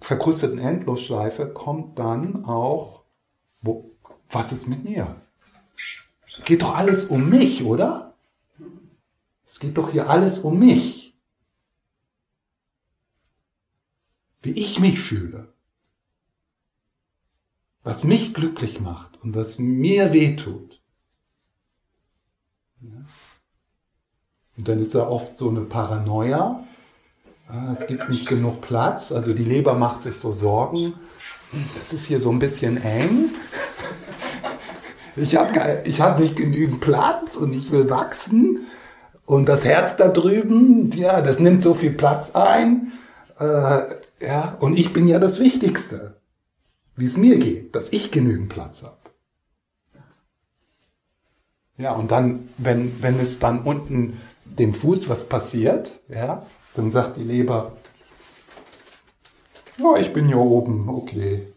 [0.00, 3.04] verkrusteten Endlosschleife kommt dann auch,
[3.60, 3.92] wo,
[4.30, 5.16] was ist mit mir?
[6.44, 8.07] Geht doch alles um mich, oder?
[9.48, 11.16] Es geht doch hier alles um mich.
[14.42, 15.52] Wie ich mich fühle
[17.88, 20.78] was mich glücklich macht und was mir wehtut.
[24.58, 26.64] Und dann ist da oft so eine Paranoia.
[27.48, 29.10] Ah, es gibt nicht genug Platz.
[29.10, 30.92] Also die Leber macht sich so Sorgen.
[31.78, 33.30] Das ist hier so ein bisschen eng.
[35.16, 38.66] Ich habe ich hab nicht genügend Platz und ich will wachsen.
[39.28, 42.92] Und das Herz da drüben, ja, das nimmt so viel Platz ein.
[43.38, 43.80] Äh,
[44.20, 46.18] ja, und ich bin ja das Wichtigste
[46.98, 48.96] wie es mir geht, dass ich genügend Platz habe.
[51.76, 57.16] Ja, und dann, wenn, wenn es dann unten dem Fuß was passiert, ja, dann sagt
[57.16, 57.76] die Leber,
[59.80, 61.52] oh, ich bin hier oben, okay.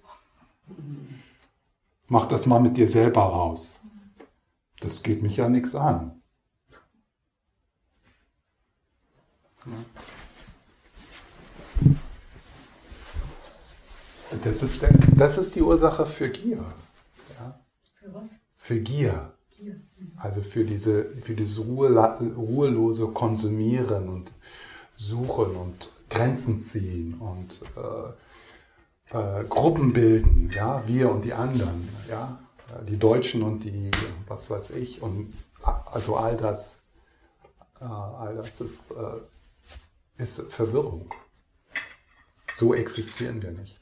[2.08, 3.82] Mach das mal mit dir selber aus.
[4.80, 6.21] Das geht mich ja nichts an.
[9.66, 9.74] Ja.
[14.44, 14.82] Das ist,
[15.16, 16.64] das ist die Ursache für Gier.
[17.38, 17.60] Ja?
[18.00, 18.30] Für was?
[18.58, 19.34] Für Gier.
[19.52, 19.82] Gier.
[19.98, 20.14] Mhm.
[20.18, 24.32] Also für, diese, für dieses ruhelose Konsumieren und
[24.96, 28.12] Suchen und Grenzen ziehen und äh,
[29.18, 32.40] äh, Gruppen bilden, ja, wir und die anderen, ja,
[32.88, 33.92] die Deutschen und die,
[34.28, 35.34] was weiß ich, und
[35.64, 36.80] also all das,
[37.80, 38.96] äh, all das ist, äh,
[40.18, 41.14] ist Verwirrung.
[42.54, 43.80] So existieren wir nicht.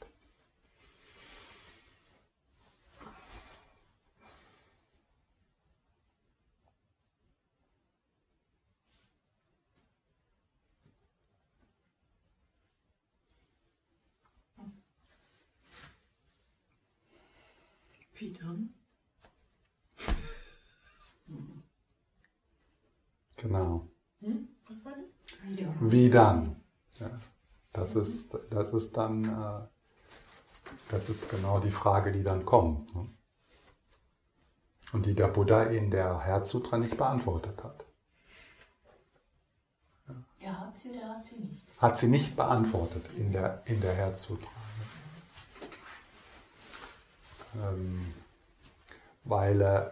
[18.14, 18.74] Wie dann?
[23.36, 23.88] Genau.
[24.20, 24.49] Hm?
[25.80, 26.56] Wie dann?
[26.98, 27.10] Ja,
[27.72, 29.66] das, ist, das ist dann, äh,
[30.90, 32.94] das ist genau die Frage, die dann kommt.
[32.94, 33.08] Ne?
[34.92, 37.84] Und die der Buddha in der Herzsutra nicht beantwortet hat.
[40.40, 40.58] Ja.
[40.58, 41.66] hat sie oder hat sie nicht?
[41.78, 44.48] Hat sie nicht beantwortet in der, in der Herzsutra.
[47.56, 48.14] Ähm,
[49.24, 49.90] weil, äh,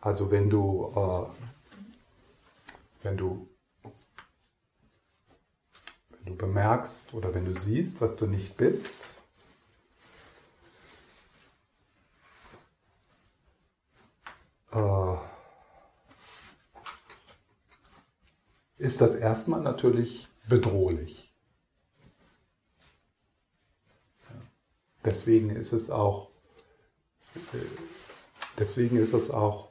[0.00, 1.30] also wenn du, äh,
[3.02, 3.48] wenn du,
[6.26, 9.22] du bemerkst oder wenn du siehst, was du nicht bist,
[14.72, 15.16] äh,
[18.78, 21.32] ist das erstmal natürlich bedrohlich.
[25.04, 26.28] Deswegen ist es auch,
[28.58, 29.68] deswegen ist es auch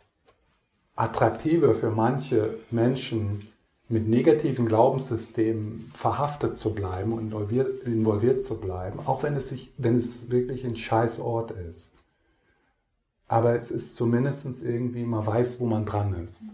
[0.96, 3.48] attraktiver für manche Menschen,
[3.90, 9.74] mit negativen Glaubenssystemen verhaftet zu bleiben und involviert, involviert zu bleiben, auch wenn es, sich,
[9.78, 11.96] wenn es wirklich ein Scheißort ist.
[13.28, 16.54] Aber es ist zumindest irgendwie, man weiß, wo man dran ist.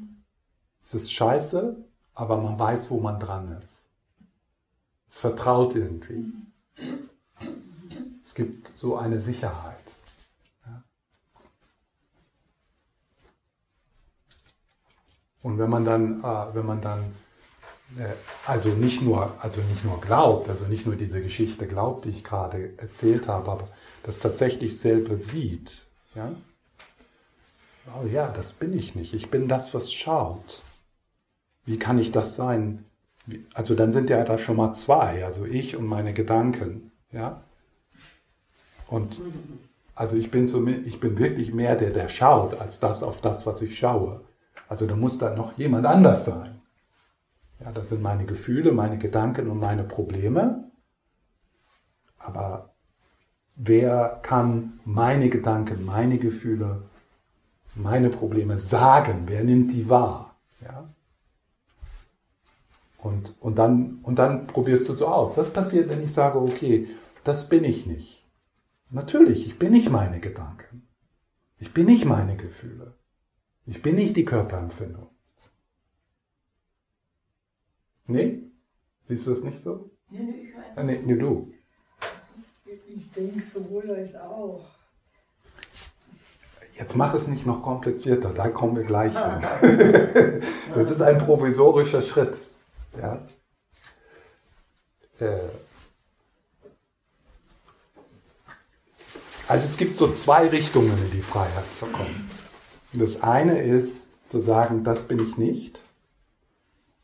[0.82, 1.76] Es ist scheiße,
[2.14, 3.88] aber man weiß, wo man dran ist.
[5.10, 6.32] Es vertraut irgendwie.
[8.24, 9.76] Es gibt so eine Sicherheit.
[15.44, 17.14] Und wenn man dann, äh, wenn man dann
[18.46, 22.24] also nicht nur, also nicht nur glaubt, also nicht nur diese Geschichte glaubt, die ich
[22.24, 23.68] gerade erzählt habe, aber
[24.04, 26.32] das tatsächlich selber sieht, ja,
[27.94, 29.14] oh ja, das bin ich nicht.
[29.14, 30.64] Ich bin das, was schaut.
[31.66, 32.86] Wie kann ich das sein?
[33.54, 37.42] Also dann sind ja da schon mal zwei, also ich und meine Gedanken, ja.
[38.88, 39.22] Und
[39.96, 43.46] also ich bin so, ich bin wirklich mehr der, der schaut, als das auf das,
[43.46, 44.22] was ich schaue.
[44.68, 46.55] Also da muss da noch jemand anders sein.
[47.66, 50.72] Ja, das sind meine Gefühle, meine Gedanken und meine Probleme.
[52.20, 52.76] Aber
[53.56, 56.84] wer kann meine Gedanken, meine Gefühle,
[57.74, 59.24] meine Probleme sagen?
[59.26, 60.36] Wer nimmt die wahr?
[60.62, 60.88] Ja?
[63.00, 65.36] Und, und, dann, und dann probierst du so aus.
[65.36, 66.88] Was passiert, wenn ich sage, okay,
[67.24, 68.28] das bin ich nicht?
[68.92, 70.88] Natürlich, ich bin nicht meine Gedanken.
[71.58, 72.94] Ich bin nicht meine Gefühle.
[73.66, 75.15] Ich bin nicht die Körperempfindung.
[78.08, 78.44] Nee?
[79.04, 79.90] Siehst du das nicht so?
[80.10, 81.52] Nee, nee, ich höre Ah, nee, nee, du.
[82.88, 84.66] Ich denke sowohl als auch.
[86.74, 90.42] Jetzt mach es nicht noch komplizierter, da kommen wir gleich hin.
[90.76, 92.36] Das ist ein provisorischer Schritt.
[93.00, 93.26] Ja?
[95.20, 95.48] Äh,
[99.48, 102.30] Also es gibt so zwei Richtungen in die Freiheit zu kommen.
[102.94, 105.80] Das eine ist zu sagen, das bin ich nicht.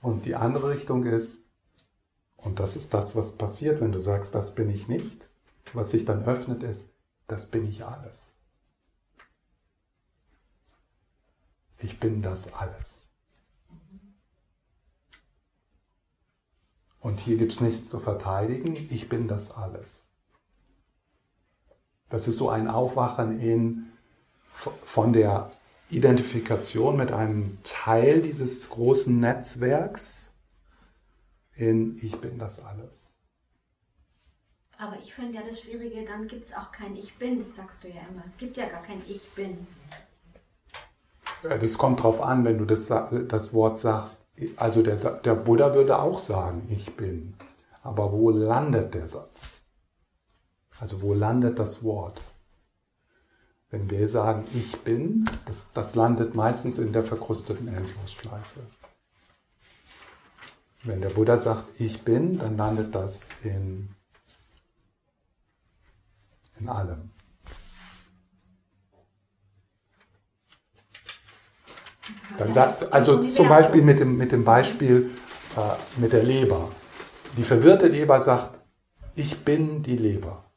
[0.02, 1.45] Und die andere Richtung ist,
[2.36, 5.30] und das ist das, was passiert, wenn du sagst, das bin ich nicht.
[5.74, 6.91] Was sich dann öffnet ist,
[7.28, 8.36] das bin ich alles.
[11.78, 13.10] Ich bin das alles.
[16.99, 20.08] Und hier gibt es nichts zu verteidigen, ich bin das alles.
[22.10, 23.91] Das ist so ein Aufwachen in,
[24.52, 25.52] von der
[25.92, 30.34] Identifikation mit einem Teil dieses großen Netzwerks
[31.54, 33.16] in Ich bin das alles.
[34.78, 37.84] Aber ich finde ja das Schwierige, dann gibt es auch kein Ich bin, das sagst
[37.84, 38.24] du ja immer.
[38.26, 39.68] Es gibt ja gar kein Ich bin.
[41.44, 44.26] Das kommt drauf an, wenn du das, das Wort sagst.
[44.58, 47.36] Also der, der Buddha würde auch sagen, ich bin.
[47.84, 49.62] Aber wo landet der Satz?
[50.80, 52.22] Also wo landet das Wort?
[53.72, 58.59] Wenn wir sagen, ich bin, das, das landet meistens in der verkrusteten Endlosschleife.
[60.84, 63.89] Wenn der Buddha sagt, ich bin, dann landet das in,
[66.59, 67.11] in allem.
[72.38, 75.11] Dann sagt, also zum Beispiel mit dem, mit dem Beispiel
[75.55, 76.69] äh, mit der Leber.
[77.38, 78.59] Die verwirrte Leber sagt,
[79.15, 80.51] ich bin die Leber.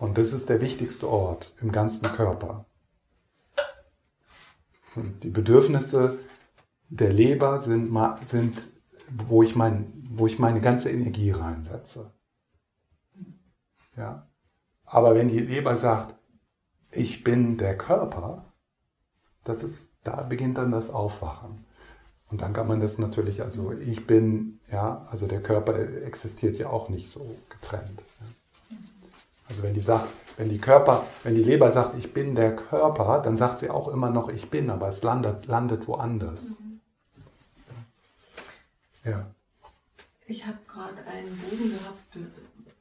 [0.00, 2.64] Und das ist der wichtigste Ort im ganzen Körper.
[4.96, 6.18] Und die Bedürfnisse
[6.88, 7.94] der Leber sind,
[8.24, 8.66] sind
[9.10, 12.10] wo, ich mein, wo ich meine ganze Energie reinsetze.
[13.94, 14.26] Ja?
[14.86, 16.14] Aber wenn die Leber sagt,
[16.90, 18.46] ich bin der Körper,
[19.44, 21.66] das ist, da beginnt dann das Aufwachen.
[22.30, 26.70] Und dann kann man das natürlich, also ich bin, ja, also der Körper existiert ja
[26.70, 28.00] auch nicht so getrennt.
[28.20, 28.26] Ja.
[29.50, 33.20] Also wenn die sagt, wenn die Körper, wenn die Leber sagt, ich bin der Körper,
[33.20, 36.58] dann sagt sie auch immer noch, ich bin, aber es landet, landet woanders.
[39.04, 39.34] Ja.
[40.26, 42.32] Ich habe gerade einen Bogen gehabt,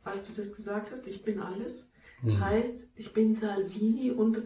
[0.03, 1.91] als du das gesagt hast, ich bin alles.
[2.21, 2.39] Mhm.
[2.39, 4.37] Heißt, ich bin Salvini und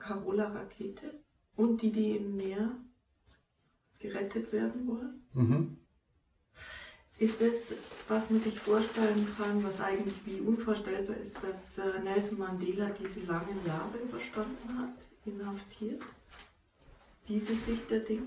[0.00, 1.14] Carola Rakete
[1.56, 2.70] und die, die im Meer
[4.00, 5.22] gerettet werden wollen.
[5.34, 5.76] Mhm.
[7.18, 7.76] Ist das,
[8.08, 13.20] was man sich vorstellen kann, was eigentlich wie unvorstellbar ist, dass äh, Nelson Mandela diese
[13.20, 16.02] langen Jahre überstanden hat, inhaftiert?
[17.28, 18.26] Diese Sicht der Dinge?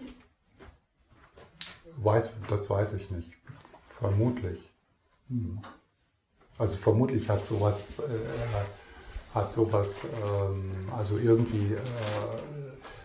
[1.98, 3.34] Weiß, das weiß ich nicht.
[3.88, 4.72] Vermutlich.
[5.28, 5.60] Hm.
[6.58, 11.80] Also vermutlich hat sowas, äh, hat sowas, ähm, also irgendwie, äh,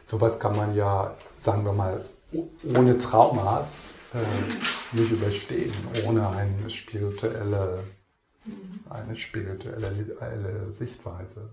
[0.05, 2.05] sowas kann man ja, sagen wir mal,
[2.75, 5.75] ohne Traumas äh, nicht überstehen,
[6.07, 7.85] ohne eine spirituelle,
[8.91, 11.51] eine spirituelle Sichtweise.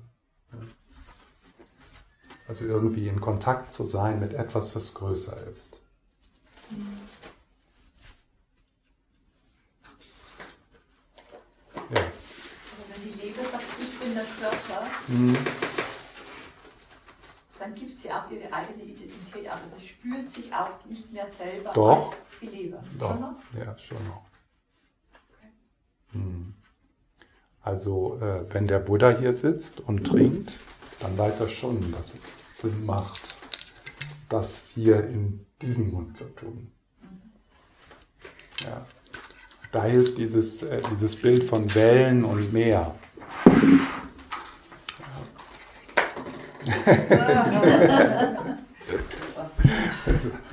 [2.47, 5.81] Also irgendwie in Kontakt zu sein mit etwas, was größer ist.
[11.91, 12.01] Ja.
[12.01, 15.68] Aber wenn die Leber sagt, ich bin der Körper, Mhm.
[17.69, 19.59] Dann gibt sie auch ihre eigene Identität aus.
[19.63, 22.07] Also sie spürt sich auch nicht mehr selber Doch.
[22.09, 22.83] als die Leber.
[22.97, 23.65] Doch, Schon noch?
[23.65, 24.23] ja, schon noch.
[26.13, 26.53] Hm.
[27.61, 30.53] Also, äh, wenn der Buddha hier sitzt und trinkt,
[31.01, 33.37] dann weiß er schon, dass es Sinn macht,
[34.27, 36.71] das hier in diesem Mund zu tun.
[38.61, 38.85] Ja.
[39.71, 42.95] Da hilft dieses, äh, dieses Bild von Wellen und Meer.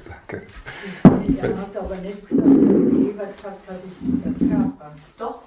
[0.09, 0.47] Danke.
[1.41, 4.93] Er hat aber nicht gesagt, dass die Eva gesagt hat, ich bin der Körper.
[5.19, 5.43] Doch.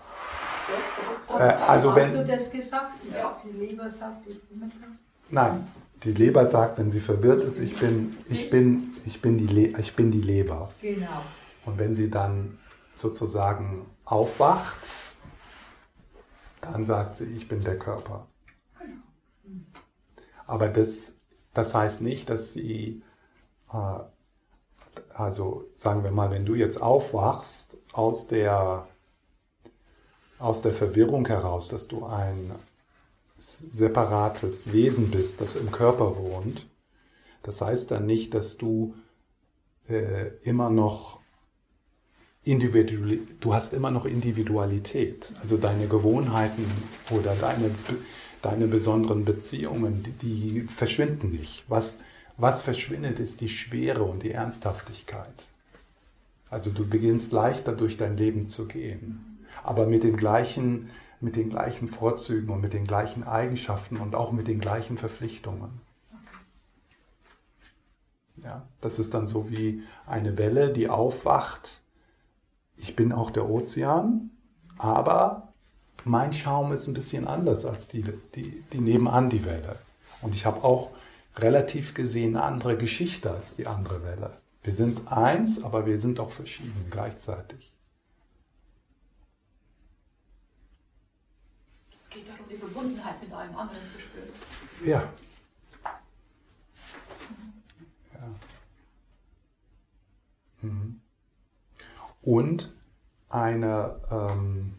[0.67, 2.91] Doch, doch, Äh, also Hast wenn- du das gesagt?
[3.15, 3.37] Ja.
[3.43, 4.93] Die Leber sagt, ich bin der Körper.
[5.29, 5.67] Nein,
[6.03, 9.79] die Leber sagt, wenn sie verwirrt ist, ich bin, ich bin, ich bin, die, Le
[9.79, 10.71] ich bin die Leber.
[10.81, 11.07] Genau.
[11.65, 12.57] Und wenn sie dann
[12.93, 14.89] sozusagen aufwacht,
[16.61, 18.25] dann sagt sie, ich bin der Körper.
[20.49, 21.17] Aber das,
[21.53, 23.03] das heißt nicht, dass sie,
[23.71, 23.99] äh,
[25.13, 28.87] also sagen wir mal, wenn du jetzt aufwachst aus der,
[30.39, 32.51] aus der Verwirrung heraus, dass du ein
[33.37, 36.67] separates Wesen bist, das im Körper wohnt,
[37.43, 38.95] das heißt dann nicht, dass du
[39.87, 41.19] äh, immer noch
[42.43, 45.31] individuell, du hast immer noch Individualität.
[45.41, 46.65] Also deine Gewohnheiten
[47.11, 47.69] oder deine,
[48.41, 51.65] deine besonderen Beziehungen, die, die verschwinden nicht.
[51.67, 51.99] Was,
[52.37, 55.33] was verschwindet, ist die Schwere und die Ernsthaftigkeit.
[56.49, 60.89] Also du beginnst leichter durch dein Leben zu gehen, aber mit den gleichen,
[61.21, 65.81] mit den gleichen Vorzügen und mit den gleichen Eigenschaften und auch mit den gleichen Verpflichtungen.
[68.43, 71.81] Ja, das ist dann so wie eine Welle, die aufwacht.
[72.77, 74.31] Ich bin auch der Ozean,
[74.77, 75.48] aber
[76.05, 78.03] mein Schaum ist ein bisschen anders als die,
[78.35, 79.77] die, die nebenan die Welle.
[80.21, 80.91] Und ich habe auch
[81.37, 84.37] relativ gesehen eine andere Geschichte als die andere Welle.
[84.63, 87.73] Wir sind eins, aber wir sind auch verschieden gleichzeitig.
[91.97, 94.29] Es geht darum, die Verbundenheit mit allem anderen zu spüren.
[94.83, 95.03] Ja.
[98.13, 98.35] ja.
[100.61, 101.01] Mhm.
[102.21, 102.75] Und
[103.29, 104.78] eine, ähm,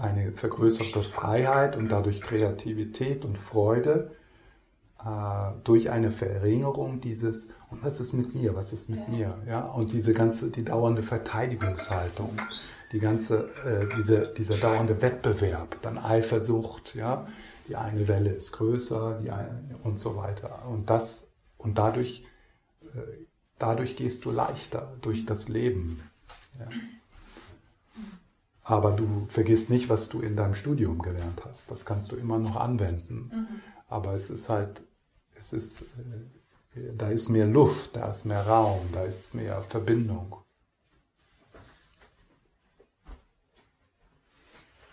[0.00, 4.12] eine vergrößerte Freiheit und dadurch Kreativität und Freude
[5.04, 9.60] äh, durch eine Verringerung dieses, und was ist mit mir, was ist mit mir, ja,
[9.60, 12.30] und diese ganze, die dauernde Verteidigungshaltung,
[12.92, 17.26] die ganze, äh, diese, dieser dauernde Wettbewerb, dann Eifersucht, ja,
[17.68, 20.66] die eine Welle ist größer, die eine, und so weiter.
[20.68, 22.24] Und das, und dadurch,
[22.94, 22.98] äh,
[23.58, 26.02] dadurch gehst du leichter durch das Leben.
[26.58, 26.66] Ja.
[28.64, 31.70] Aber du vergisst nicht, was du in deinem Studium gelernt hast.
[31.70, 33.30] Das kannst du immer noch anwenden.
[33.88, 34.82] Aber es ist halt,
[35.38, 35.82] es ist,
[36.74, 40.36] äh, da ist mehr Luft, da ist mehr Raum, da ist mehr Verbindung.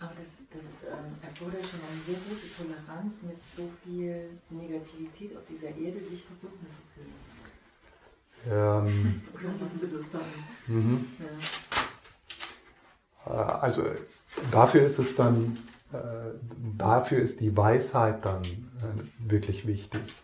[0.00, 5.44] Aber das, das ähm, erfordert schon eine sehr große Toleranz, mit so viel Negativität auf
[5.48, 7.12] dieser Erde sich verbunden zu fühlen.
[8.48, 10.22] Ähm, Oder was ist es dann?
[10.66, 11.06] mhm.
[11.18, 11.26] Ja.
[13.26, 13.84] Äh, Also
[14.50, 15.58] dafür ist es dann,
[15.92, 15.98] äh,
[16.76, 20.14] dafür ist die Weisheit dann äh, wirklich wichtig.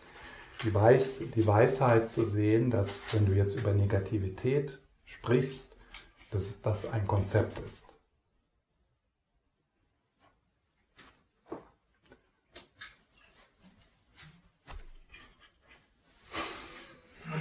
[0.63, 5.75] Die, Weis, die Weisheit zu sehen, dass wenn du jetzt über Negativität sprichst,
[6.31, 7.85] dass das ein Konzept ist.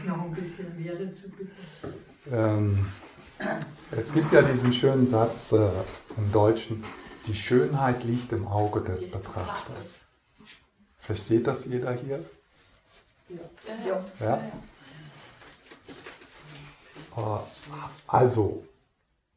[0.07, 1.51] Noch ein bisschen mehr dazu bitte.
[2.31, 2.87] Ähm,
[3.91, 5.71] es gibt ja diesen schönen Satz äh,
[6.17, 6.83] im Deutschen,
[7.27, 10.07] die Schönheit liegt im Auge des Betrachters.
[11.01, 12.25] Versteht das jeder hier?
[13.29, 14.05] Ja.
[14.21, 14.37] Ja.
[17.17, 17.41] Äh,
[18.07, 18.65] Also,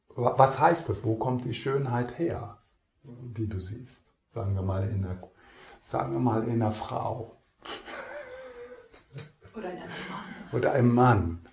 [0.09, 1.03] wa- was heißt das?
[1.03, 2.57] Wo kommt die Schönheit her,
[3.03, 4.13] die du siehst?
[4.33, 5.17] Sagen wir mal in der,
[5.83, 7.35] sagen wir mal in einer Frau
[9.55, 10.53] Oder in einem Mann.
[10.53, 11.48] oder im Mann.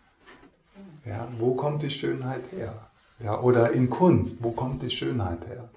[1.06, 2.90] Ja, wo kommt die Schönheit her?
[3.20, 5.70] Ja, oder in Kunst, wo kommt die Schönheit her?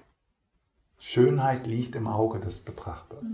[0.98, 3.30] Schönheit liegt im Auge des Betrachters.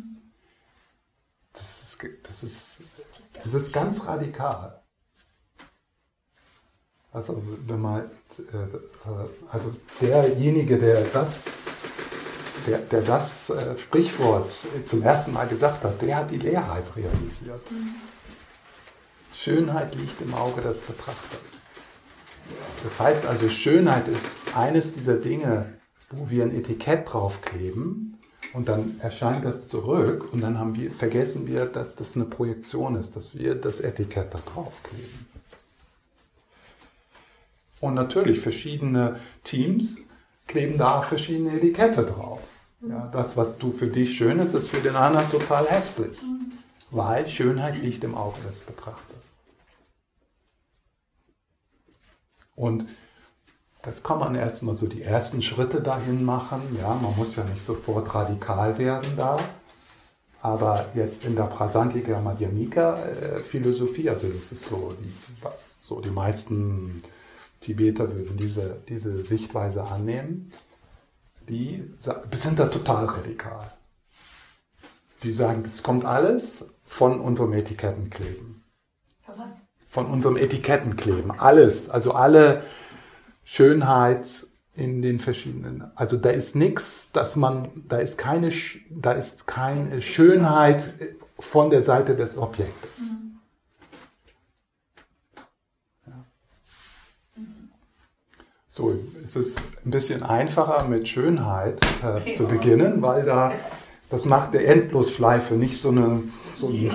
[1.52, 2.80] Das ist, das ist,
[3.42, 4.82] das ist ganz radikal.
[7.12, 8.10] Also, wenn man, äh,
[9.50, 11.46] also derjenige, der das,
[12.66, 14.52] der, der das äh, Sprichwort
[14.84, 17.62] zum ersten Mal gesagt hat, der hat die Leerheit realisiert.
[19.32, 21.65] Schönheit liegt im Auge des Betrachters.
[22.82, 25.66] Das heißt also, Schönheit ist eines dieser Dinge,
[26.10, 28.18] wo wir ein Etikett draufkleben
[28.52, 32.94] und dann erscheint das zurück und dann haben wir, vergessen wir, dass das eine Projektion
[32.94, 35.26] ist, dass wir das Etikett da draufkleben.
[37.80, 40.10] Und natürlich, verschiedene Teams
[40.46, 42.40] kleben da verschiedene Etikette drauf.
[42.88, 46.18] Ja, das, was du für dich schön ist, ist für den anderen total hässlich.
[46.90, 49.15] Weil Schönheit liegt im Auge des Betrachters.
[52.56, 52.86] Und
[53.82, 56.60] das kann man erstmal so die ersten Schritte dahin machen.
[56.80, 59.38] Ja, man muss ja nicht sofort radikal werden da.
[60.42, 64.94] Aber jetzt in der Prasantika Madhyamika äh, Philosophie, also das ist so,
[65.42, 67.02] was so die meisten
[67.60, 70.50] Tibeter würden diese, diese Sichtweise annehmen,
[71.48, 71.84] die
[72.32, 73.72] sind da total radikal.
[75.22, 78.55] Die sagen, das kommt alles von unserem Etikettenkleben?
[79.96, 81.30] Von unserem Etikettenkleben.
[81.30, 82.64] Alles, also alle
[83.44, 84.26] Schönheit
[84.74, 85.90] in den verschiedenen.
[85.94, 88.52] Also da ist nichts, dass man, da ist keine,
[88.90, 90.92] da ist keine Schönheit
[91.38, 93.22] von der Seite des Objektes.
[96.06, 96.12] Ja.
[98.68, 103.50] So, es ist ein bisschen einfacher mit Schönheit äh, zu beginnen, weil da
[104.10, 106.22] das macht der Endlosschleife nicht so eine,
[106.54, 106.90] so eine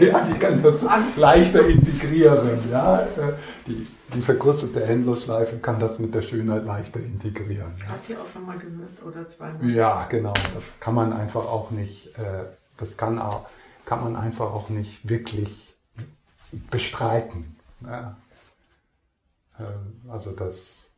[0.00, 0.82] ja, die kann das
[1.16, 2.58] leichter integrieren.
[2.70, 3.00] Ja?
[3.00, 3.34] Äh,
[3.66, 7.72] Die, die vergrößerte Endlosschleife kann das mit der Schönheit leichter integrieren.
[7.80, 7.86] Ja?
[7.88, 9.70] Hat sie auch schon mal gehört oder zweimal.
[9.70, 10.34] Ja, genau.
[10.54, 12.44] Das kann man einfach auch nicht, äh,
[12.76, 13.46] das kann, auch,
[13.86, 15.74] kann man einfach auch nicht wirklich
[16.70, 17.56] bestreiten.
[17.84, 18.16] Ja.
[19.58, 20.90] Ähm, Also das,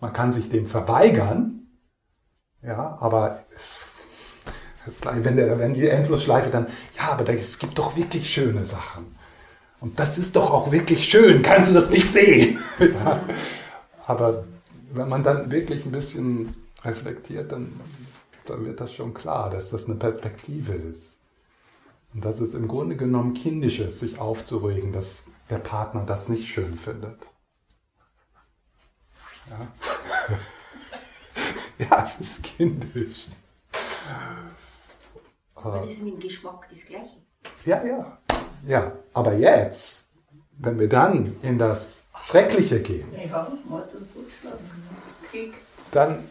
[0.00, 1.68] man kann sich dem verweigern,
[2.62, 3.38] ja, aber
[5.02, 6.66] wenn, der, wenn die Endlosschleife dann,
[6.96, 9.06] ja, aber es gibt doch wirklich schöne Sachen.
[9.80, 12.58] Und das ist doch auch wirklich schön, kannst du das nicht sehen?
[12.78, 13.20] Ja.
[14.06, 14.44] Aber
[14.92, 16.54] wenn man dann wirklich ein bisschen
[16.84, 17.80] reflektiert, dann,
[18.46, 21.18] dann wird das schon klar, dass das eine Perspektive ist.
[22.12, 26.48] Und dass es im Grunde genommen kindisch ist, sich aufzuregen, dass der Partner das nicht
[26.48, 27.18] schön findet.
[29.48, 29.68] Ja,
[31.90, 33.28] ja es ist kindisch.
[35.62, 37.16] Aber das ist mit dem Geschmack das Gleiche.
[37.64, 38.18] Ja, ja.
[38.66, 40.08] Ja, aber jetzt,
[40.58, 44.54] wenn wir dann in das Schreckliche gehen, Ja, Mord und Totschlag.
[45.30, 45.54] Krieg.
[45.90, 46.24] dann,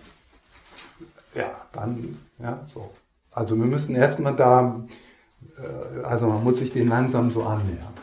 [1.34, 2.90] ja, dann, ja, so.
[3.32, 4.84] Also wir müssen erstmal da,
[5.58, 7.94] äh, also man muss sich den langsam so annähern.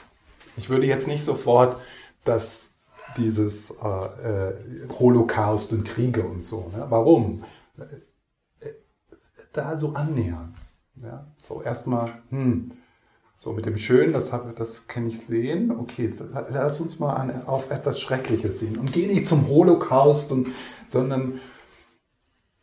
[0.56, 1.80] Ich würde jetzt nicht sofort
[2.24, 2.72] das,
[3.16, 4.54] dieses äh, äh,
[4.98, 6.86] Holocaust und Kriege und so, ne?
[6.88, 7.44] warum?
[7.78, 7.84] Äh,
[9.52, 10.54] Da so annähern.
[11.02, 11.26] Ja?
[11.42, 12.72] So erstmal, hm,
[13.36, 15.70] so mit dem Schönen, das, hab- das kann ich sehen.
[15.70, 16.12] Okay,
[16.50, 18.78] lass uns mal an, auf etwas Schreckliches sehen.
[18.78, 20.48] Und geh nicht zum Holocaust, und,
[20.88, 21.40] sondern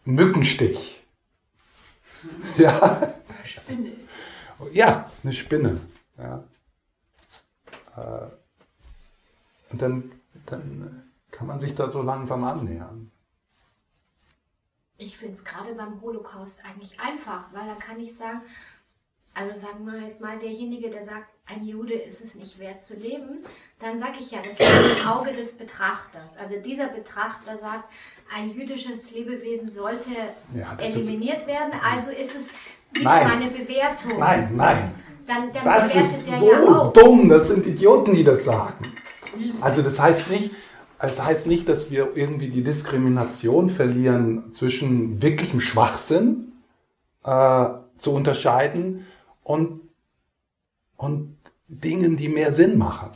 [0.05, 1.01] Mückenstich.
[2.57, 3.13] Ja,
[3.43, 3.91] Spinne.
[4.71, 5.79] ja, eine Spinne.
[6.17, 6.43] Ja.
[7.95, 8.27] Äh,
[9.71, 10.11] Und dann,
[10.47, 13.11] dann kann man sich da so langsam annähern.
[14.97, 18.41] Ich finde es gerade beim Holocaust eigentlich einfach, weil da kann ich sagen,
[19.33, 22.95] also sagen wir jetzt mal derjenige, der sagt, ein Jude ist es nicht wert zu
[22.95, 23.39] leben,
[23.79, 26.37] dann sage ich ja, das liegt im Auge des Betrachters.
[26.37, 27.83] Also dieser Betrachter sagt,
[28.33, 30.09] ein jüdisches Lebewesen sollte
[30.55, 32.47] Ja, das ist- eliminiert werden, also ist es
[32.93, 34.17] wieder meine Bewertung.
[34.17, 34.91] Nein, nein.
[35.27, 37.27] Dann, dann Das bewertet ist so ja dumm.
[37.27, 38.93] Das sind Idioten, die das sagen.
[39.59, 40.51] Also das heißt nicht,
[41.07, 46.53] es heißt nicht, dass wir irgendwie die Diskrimination verlieren zwischen wirklichem Schwachsinn
[47.23, 49.05] äh, zu unterscheiden
[49.43, 49.81] und,
[50.97, 51.37] und
[51.67, 53.09] Dingen, die mehr Sinn machen,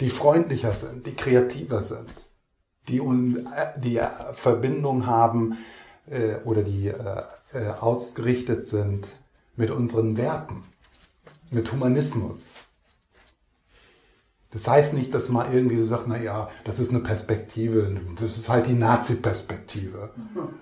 [0.00, 2.10] die freundlicher sind, die kreativer sind,
[2.88, 5.58] die, äh, die äh, Verbindung haben
[6.06, 7.22] äh, oder die äh,
[7.52, 9.08] äh, ausgerichtet sind
[9.56, 10.64] mit unseren Werten
[11.54, 12.63] mit Humanismus.
[14.54, 17.90] Das heißt nicht, dass man irgendwie sagt, naja, das ist eine Perspektive,
[18.20, 20.10] das ist halt die Nazi-Perspektive.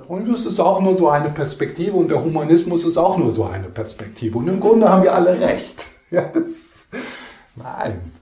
[0.09, 3.45] Und das ist auch nur so eine Perspektive und der Humanismus ist auch nur so
[3.45, 4.39] eine Perspektive.
[4.39, 5.87] Und im Grunde haben wir alle recht.
[6.11, 6.89] Ja, das,
[7.57, 8.13] nein.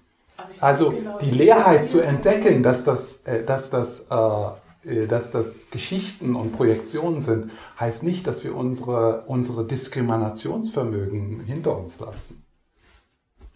[0.61, 5.71] Also genau, die Leerheit zu entdecken, dass das, äh, dass das, äh, äh, dass das
[5.71, 7.51] Geschichten und Projektionen sind,
[7.81, 12.45] heißt nicht, dass wir unsere, unsere Diskriminationsvermögen hinter uns lassen.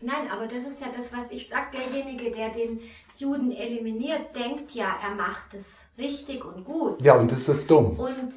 [0.05, 1.67] Nein, aber das ist ja das, was ich sage.
[1.73, 2.81] Derjenige, der den
[3.17, 7.01] Juden eliminiert, denkt ja, er macht es richtig und gut.
[7.03, 7.99] Ja, und das ist dumm.
[7.99, 8.33] Und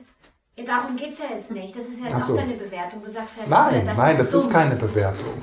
[0.55, 1.75] ja, darum geht es ja jetzt nicht.
[1.75, 2.33] Das ist ja jetzt so.
[2.33, 3.03] auch deine Bewertung.
[3.03, 4.51] Du sagst ja jetzt Nein, auch, nein, das ist dumm.
[4.53, 5.33] keine Bewertung.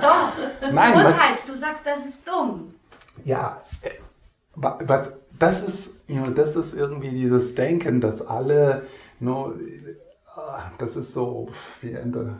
[0.00, 0.32] Doch,
[0.72, 2.74] Nein, was, urteilst, du sagst, das ist dumm.
[3.24, 3.90] ja, äh,
[4.56, 8.86] wa- was, das ist, you know, das ist irgendwie dieses Denken, dass alle,
[9.20, 9.94] no, äh,
[10.78, 11.48] das ist so,
[11.80, 12.36] wie Ende.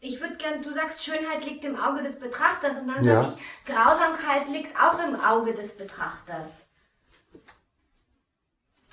[0.00, 3.24] Ich würde gern, du sagst, Schönheit liegt im Auge des Betrachters und dann Ja.
[3.24, 6.66] sage ich, Grausamkeit liegt auch im Auge des Betrachters.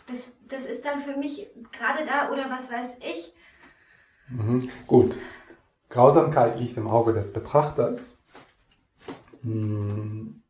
[0.07, 3.33] Das, das ist dann für mich gerade da, oder was weiß ich,
[4.29, 4.69] Mhm.
[4.87, 5.17] Gut.
[5.89, 8.19] Grausamkeit liegt im Auge des Betrachters.
[9.43, 10.41] Hm,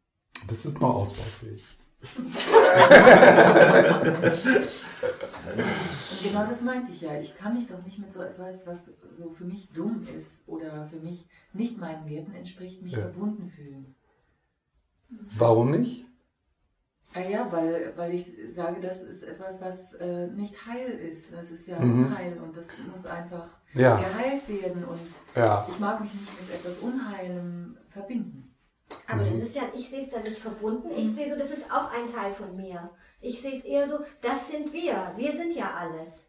[0.48, 1.66] Das ist noch ausbaufähig.
[6.34, 7.16] Genau das meinte ich ja.
[7.20, 10.88] Ich kann mich doch nicht mit so etwas, was so für mich dumm ist oder
[10.88, 13.00] für mich nicht meinen Werten entspricht, mich Ja.
[13.02, 13.96] verbunden fühlen.
[15.38, 16.06] Warum nicht?
[17.16, 21.32] Ah ja, weil, weil ich sage, das ist etwas, was äh, nicht heil ist.
[21.32, 22.08] Das ist ja Mhm.
[22.08, 24.84] Unheil und das muss einfach Ja, geheilt werden.
[24.84, 25.00] Und
[25.36, 25.68] ja.
[25.70, 28.56] ich mag mich nicht mit etwas Unheilem verbinden.
[29.08, 29.40] Aber Mhm.
[29.40, 30.90] das ist ja, ich sehe es da nicht verbunden.
[30.98, 32.90] Ich sehe so, das ist auch ein Teil von mir.
[33.24, 35.14] Ich sehe es eher so, das sind wir.
[35.16, 36.28] Wir sind ja alles.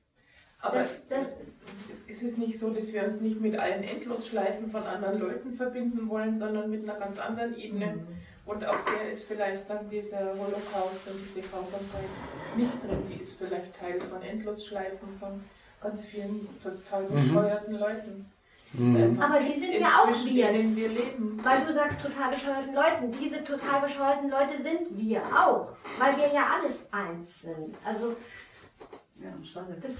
[0.60, 1.38] Aber Das, das,
[2.06, 6.08] ist es nicht so, dass wir uns nicht mit allen Endlosschleifen von anderen Leuten verbinden
[6.08, 7.86] wollen, sondern mit einer ganz anderen Ebene?
[7.94, 8.06] Mhm.
[8.46, 12.08] Und auf der ist vielleicht dann dieser Holocaust und diese Grausamkeit
[12.56, 13.02] nicht drin.
[13.10, 15.42] Die ist vielleicht Teil von Endlosschleifen von
[15.82, 17.14] ganz vielen total Mhm.
[17.14, 18.26] bescheuerten Leuten.
[18.76, 19.22] Das ist Mhm.
[19.22, 20.48] Aber die sind ja auch wir.
[20.50, 21.40] in denen wir leben.
[21.44, 23.12] weil du sagst total bescheuerten Leuten.
[23.22, 25.68] Diese total bescheuerten Leute sind wir auch.
[25.98, 27.74] Weil wir ja alles eins sind.
[27.84, 28.16] Also,
[29.80, 29.96] das,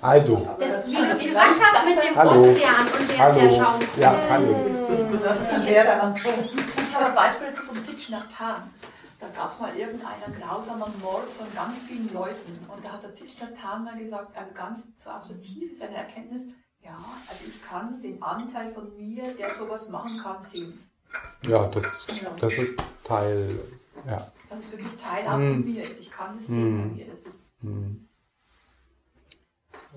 [0.00, 2.42] Also, das wie du es gesagt hast mit dem Hallo.
[2.42, 3.40] Ozean und der, Hallo.
[3.40, 3.80] der Schaum.
[3.98, 4.56] Ja, hallo.
[5.10, 6.48] Du darfst die Lehre anschauen.
[6.52, 8.62] Ich habe ein Beispiel dazu vom Titsch nach Tan.
[9.20, 12.58] Da gab es mal irgendeinen grausamen Mord von ganz vielen Leuten.
[12.68, 15.82] Und da hat der Titsch nach Tan mal gesagt, also ganz so so tief ist
[15.82, 16.42] eine Erkenntnis,
[16.84, 16.96] ja,
[17.28, 20.78] also ich kann den Anteil von mir, der sowas machen kann, sehen.
[21.46, 22.06] ja, das,
[22.40, 23.58] das ist Teil,
[24.06, 24.30] ja.
[24.48, 25.54] Dass es wirklich Teil auch Mhm.
[25.62, 26.00] von mir ist.
[26.00, 26.78] Ich kann es sehen Mhm.
[26.90, 27.06] bei mir.
[27.06, 28.06] Das ist Hm.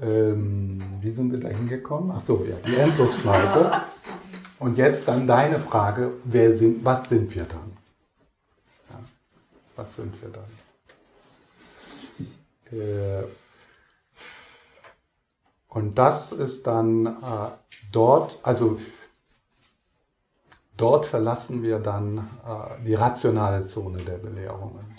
[0.02, 2.12] Ähm, wie sind wir da hingekommen?
[2.16, 3.84] Ach so, ja, die Endlosschleife.
[4.60, 7.78] Und jetzt dann deine Frage, wer sind, was sind wir dann?
[8.90, 9.00] Ja,
[9.76, 10.46] was sind wir dann?
[12.80, 13.24] Äh,
[15.74, 17.50] und das ist dann äh,
[17.92, 18.80] dort, also
[20.78, 24.96] dort verlassen wir dann äh, die rationale Zone der Belehrungen.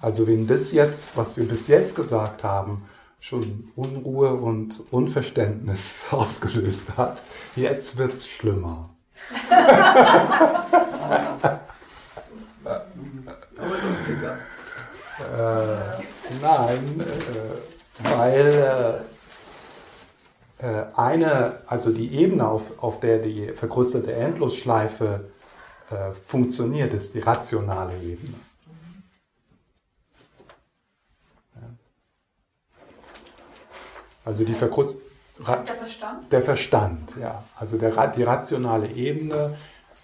[0.00, 2.84] Also wenn das jetzt, was wir bis jetzt gesagt haben,
[3.20, 7.22] schon Unruhe und Unverständnis ausgelöst hat,
[7.54, 8.90] jetzt wird es schlimmer.
[13.58, 14.38] Aber lustiger.
[15.20, 16.02] Äh,
[16.42, 17.21] nein, äh,
[18.04, 19.02] weil
[20.60, 25.30] äh, äh, eine, also die Ebene, auf, auf der die vergrößerte Endlosschleife
[25.90, 28.34] äh, funktioniert, ist die rationale Ebene.
[31.54, 31.62] Ja.
[34.24, 34.54] Also die
[35.38, 36.32] das heißt der Verstand.
[36.32, 37.44] Der Verstand, ja.
[37.56, 39.56] Also der, Ra- die rationale Ebene,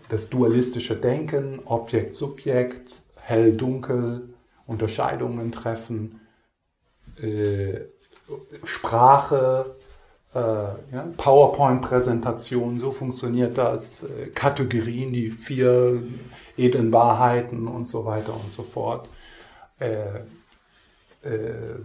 [0.09, 4.35] das dualistische Denken, Objekt, Subjekt, hell, dunkel,
[4.67, 6.21] Unterscheidungen treffen,
[7.23, 7.87] äh,
[8.65, 9.77] Sprache,
[10.35, 16.03] äh, ja, PowerPoint-Präsentation, so funktioniert das, äh, Kategorien, die vier
[16.57, 19.09] edlen Wahrheiten und so weiter und so fort.
[19.79, 20.21] Äh,
[21.23, 21.79] äh,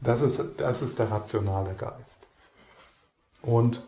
[0.00, 2.28] das, ist, das ist der rationale Geist.
[3.42, 3.84] Und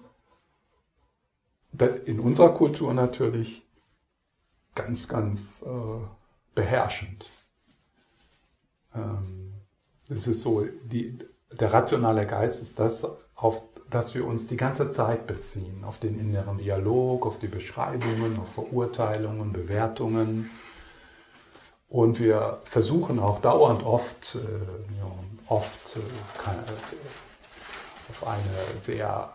[2.07, 3.62] in unserer Kultur natürlich
[4.74, 6.07] ganz, ganz äh,
[6.55, 7.28] beherrschend.
[8.95, 9.45] Ähm,
[10.09, 11.19] es ist so, die,
[11.53, 16.19] der rationale Geist ist das, auf das wir uns die ganze Zeit beziehen, auf den
[16.19, 20.51] inneren Dialog, auf die Beschreibungen, auf Verurteilungen, Bewertungen.
[21.89, 25.11] Und wir versuchen auch dauernd oft, äh, ja,
[25.49, 26.57] oft äh, kann,
[28.09, 29.33] auf eine sehr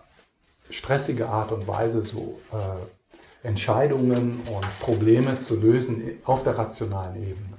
[0.70, 7.58] stressige Art und Weise so äh, Entscheidungen und Probleme zu lösen auf der rationalen Ebene.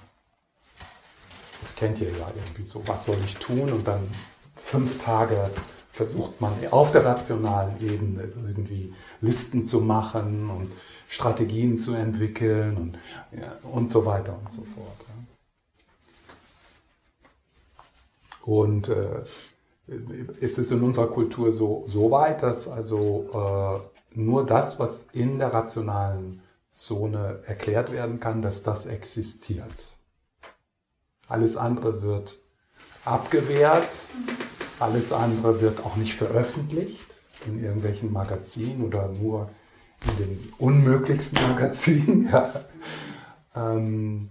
[1.62, 3.72] Das kennt ihr ja irgendwie so, was soll ich tun?
[3.72, 4.06] Und dann
[4.54, 5.50] fünf Tage
[5.90, 10.72] versucht man auf der rationalen Ebene irgendwie Listen zu machen und
[11.06, 12.98] Strategien zu entwickeln und,
[13.38, 14.86] ja, und so weiter und so fort.
[18.44, 19.22] Und äh,
[20.40, 25.38] ist es in unserer Kultur so, so weit, dass also äh, nur das, was in
[25.38, 26.40] der rationalen
[26.72, 29.96] Zone erklärt werden kann, dass das existiert.
[31.32, 32.38] Alles andere wird
[33.06, 33.88] abgewehrt,
[34.78, 37.06] alles andere wird auch nicht veröffentlicht
[37.46, 39.48] in irgendwelchen Magazinen oder nur
[40.06, 42.28] in den unmöglichsten Magazinen.
[42.30, 42.52] Ja.
[43.54, 44.28] Ähm,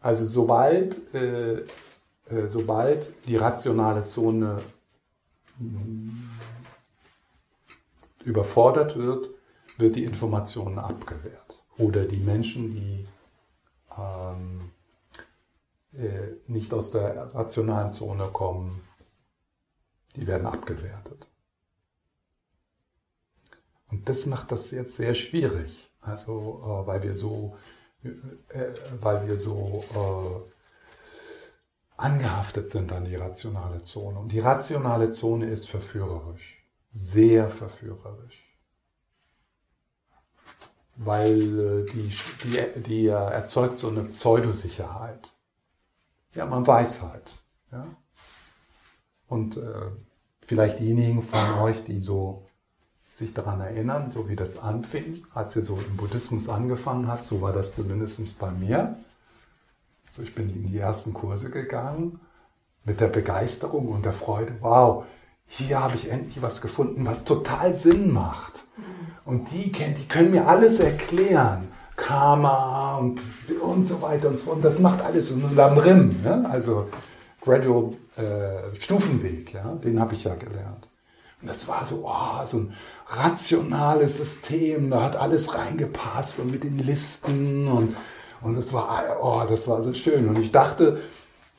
[0.00, 4.56] also sobald, äh, äh, sobald die rationale Zone
[5.60, 6.08] mm,
[8.24, 9.30] überfordert wird,
[9.76, 11.62] wird die Information abgewehrt.
[11.76, 13.06] Oder die Menschen, die
[13.96, 14.77] ähm, äh,
[16.46, 18.82] nicht aus der rationalen Zone kommen,
[20.16, 21.28] die werden abgewertet.
[23.90, 27.56] Und das macht das jetzt sehr schwierig, also äh, weil wir so,
[28.02, 28.10] äh,
[29.00, 30.52] weil wir so äh,
[31.96, 34.18] angehaftet sind an die rationale Zone.
[34.18, 38.44] Und die rationale Zone ist verführerisch, sehr verführerisch.
[40.96, 42.10] Weil äh, die,
[42.44, 45.28] die, die erzeugt so eine Pseudosicherheit.
[46.38, 47.32] Ja, man weiß halt.
[47.72, 47.84] Ja?
[49.26, 49.90] Und äh,
[50.46, 52.46] vielleicht diejenigen von euch, die so
[53.10, 57.42] sich daran erinnern, so wie das anfing, als er so im Buddhismus angefangen hat, so
[57.42, 58.96] war das zumindest bei mir.
[60.10, 62.20] So, ich bin in die ersten Kurse gegangen
[62.84, 65.04] mit der Begeisterung und der Freude, wow,
[65.44, 68.64] hier habe ich endlich was gefunden, was total Sinn macht.
[69.24, 71.66] Und die, die können mir alles erklären.
[71.98, 73.20] Karma und,
[73.60, 74.52] und so weiter und so.
[74.52, 76.48] Und das macht alles so ein Lamrim, ne?
[76.50, 76.86] also
[77.42, 79.74] Gradual äh, Stufenweg, ja?
[79.84, 80.88] den habe ich ja gelernt.
[81.42, 82.72] Und das war so, oh, so ein
[83.08, 87.96] rationales System, da hat alles reingepasst und mit den Listen und,
[88.40, 90.28] und das war, oh, das war so schön.
[90.28, 91.00] Und ich dachte,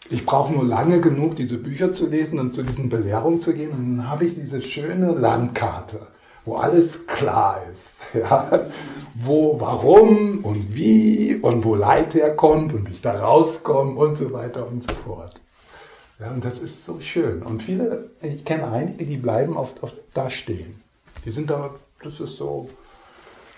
[0.09, 3.71] ich brauche nur lange genug, diese Bücher zu lesen und zu diesen Belehrungen zu gehen.
[3.71, 6.07] Und dann habe ich diese schöne Landkarte,
[6.45, 8.01] wo alles klar ist.
[8.13, 8.67] Ja?
[9.13, 14.31] Wo, warum und wie und wo Leid herkommt und wie ich da rauskomme und so
[14.31, 15.35] weiter und so fort.
[16.19, 17.43] Ja, und das ist so schön.
[17.43, 20.81] Und viele, ich kenne einige, die bleiben oft, oft da stehen.
[21.25, 21.73] Die sind da,
[22.03, 22.69] das ist so,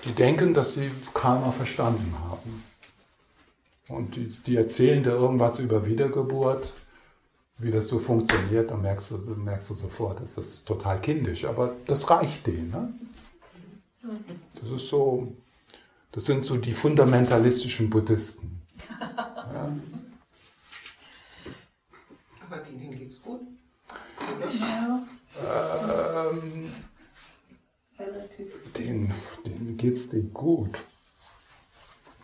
[0.06, 2.64] die denken, dass sie Karma verstanden haben.
[3.88, 6.74] Und die, die erzählen dir irgendwas über Wiedergeburt,
[7.62, 11.46] wie das so funktioniert, dann merkst du, merkst du sofort, das ist total kindisch.
[11.46, 12.72] Aber das reicht denen.
[12.72, 12.94] Ne?
[14.62, 15.32] Das ist so,
[16.12, 18.62] das sind so die fundamentalistischen Buddhisten.
[19.00, 19.72] Ja?
[22.50, 23.42] Aber denen geht's gut.
[24.60, 25.04] Ja,
[26.32, 26.72] Ähm,
[28.00, 28.48] relativ.
[28.74, 29.12] den,
[29.46, 30.80] denen geht's denen gut.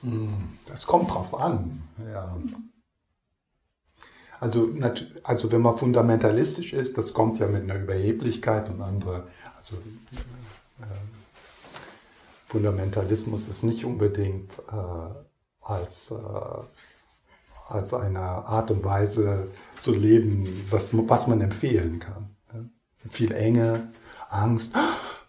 [0.01, 1.81] Hm, Das kommt drauf an.
[2.11, 2.37] Ja.
[4.39, 4.69] Also,
[5.23, 9.27] also wenn man fundamentalistisch ist, das kommt ja mit einer Überheblichkeit und andere.
[9.55, 9.77] Also
[10.79, 10.85] äh,
[12.45, 16.15] Fundamentalismus ist nicht unbedingt äh, als, äh,
[17.67, 19.47] als eine Art und Weise
[19.79, 22.35] zu leben, was, was man empfehlen kann.
[22.53, 22.59] Ja?
[23.09, 23.91] Viel Enge,
[24.29, 24.75] Angst.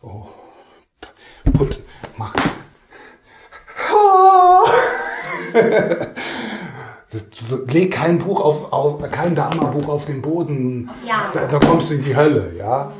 [0.03, 0.29] Oh,
[1.53, 1.83] Put,
[2.17, 2.35] mach.
[7.67, 10.91] Leg kein Buch auf, auf kein Dharma-Buch auf den Boden.
[11.07, 11.31] Ja.
[11.33, 12.93] Da, da kommst du in die Hölle, ja.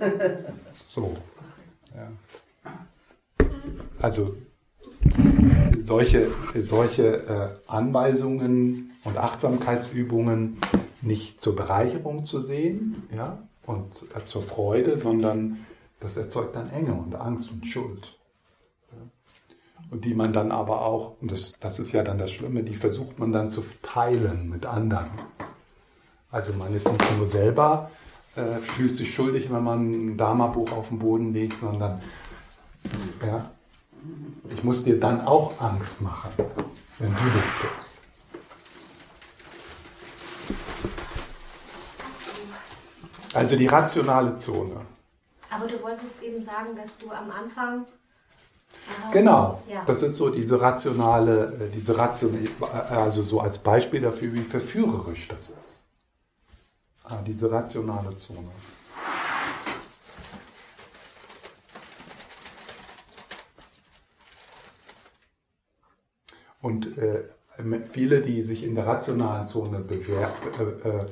[0.00, 0.30] Äh,
[0.88, 1.16] so.
[1.94, 2.08] Ja.
[4.00, 4.36] Also
[5.80, 6.28] solche,
[6.60, 10.58] solche äh, Anweisungen und Achtsamkeitsübungen
[11.02, 15.58] nicht zur Bereicherung zu sehen, ja, und äh, zur Freude, sondern
[16.00, 18.15] das erzeugt dann Enge und Angst und Schuld.
[19.90, 22.74] Und die man dann aber auch, und das, das ist ja dann das Schlimme, die
[22.74, 25.10] versucht man dann zu teilen mit anderen.
[26.30, 27.90] Also man ist nicht nur selber,
[28.34, 32.02] äh, fühlt sich schuldig, wenn man ein Dharma-Buch auf den Boden legt, sondern
[33.24, 33.50] ja,
[34.50, 36.30] ich muss dir dann auch Angst machen,
[36.98, 37.96] wenn du das tust.
[43.34, 44.80] Also die rationale Zone.
[45.50, 47.84] Aber du wolltest eben sagen, dass du am Anfang.
[48.88, 49.82] Ah, genau, ja.
[49.86, 54.42] das ist so diese rationale, äh, diese rationale, äh, also so als Beispiel dafür, wie
[54.42, 55.84] verführerisch das ist.
[57.04, 58.48] Ah, diese rationale Zone.
[66.60, 67.22] Und äh,
[67.84, 71.06] viele, die sich in der rationalen Zone bewerben,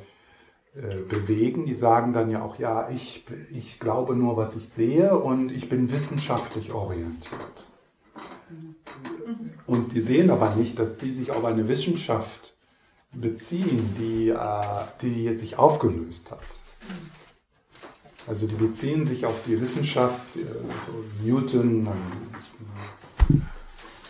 [0.77, 5.17] äh, bewegen, die sagen dann ja auch, ja, ich, ich glaube nur, was ich sehe
[5.17, 7.64] und ich bin wissenschaftlich orientiert.
[9.67, 12.55] Und die sehen aber nicht, dass die sich auf eine Wissenschaft
[13.13, 16.41] beziehen, die, äh, die sich aufgelöst hat.
[18.27, 20.45] Also die beziehen sich auf die Wissenschaft, äh,
[21.25, 21.89] Newton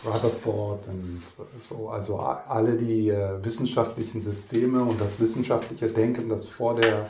[0.05, 1.21] Rutherford und
[1.57, 7.09] so, also alle die äh, wissenschaftlichen Systeme und das wissenschaftliche Denken, das vor der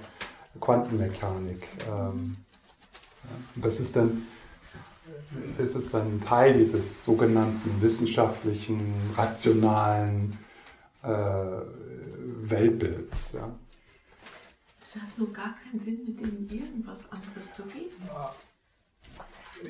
[0.59, 2.37] Quantenmechanik, ähm,
[3.55, 4.23] das ist dann
[5.57, 10.37] ist dann Teil dieses sogenannten wissenschaftlichen, rationalen
[11.03, 11.07] äh,
[12.41, 13.33] Weltbilds.
[13.33, 13.49] Ja.
[14.81, 18.09] Es hat nur gar keinen Sinn, mit denen irgendwas anderes zu reden.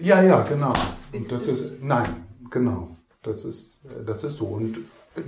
[0.01, 0.73] Ja, ja, genau.
[1.11, 2.95] Ist das es- ist, nein, genau.
[3.21, 4.45] Das ist, das ist so.
[4.47, 4.77] Und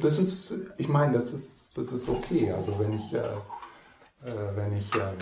[0.02, 2.52] das ist, ich meine, das ist, das ist okay.
[2.52, 5.14] Also wenn ich, äh, äh, wenn ich, äh,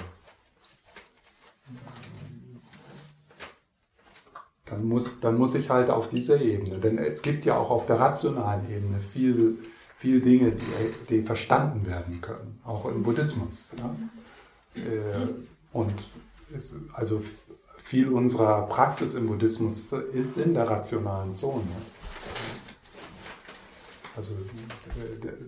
[4.66, 7.86] dann muss, dann muss ich halt auf dieser Ebene, denn es gibt ja auch auf
[7.86, 9.60] der rationalen Ebene viel,
[9.96, 13.76] viel Dinge, die, die verstanden werden können, auch im Buddhismus.
[13.78, 13.96] Ja?
[14.82, 15.28] Äh,
[15.72, 16.08] Und
[16.56, 17.22] es, also
[17.78, 21.68] viel unserer Praxis im Buddhismus ist in der rationalen Zone.
[24.16, 24.32] Also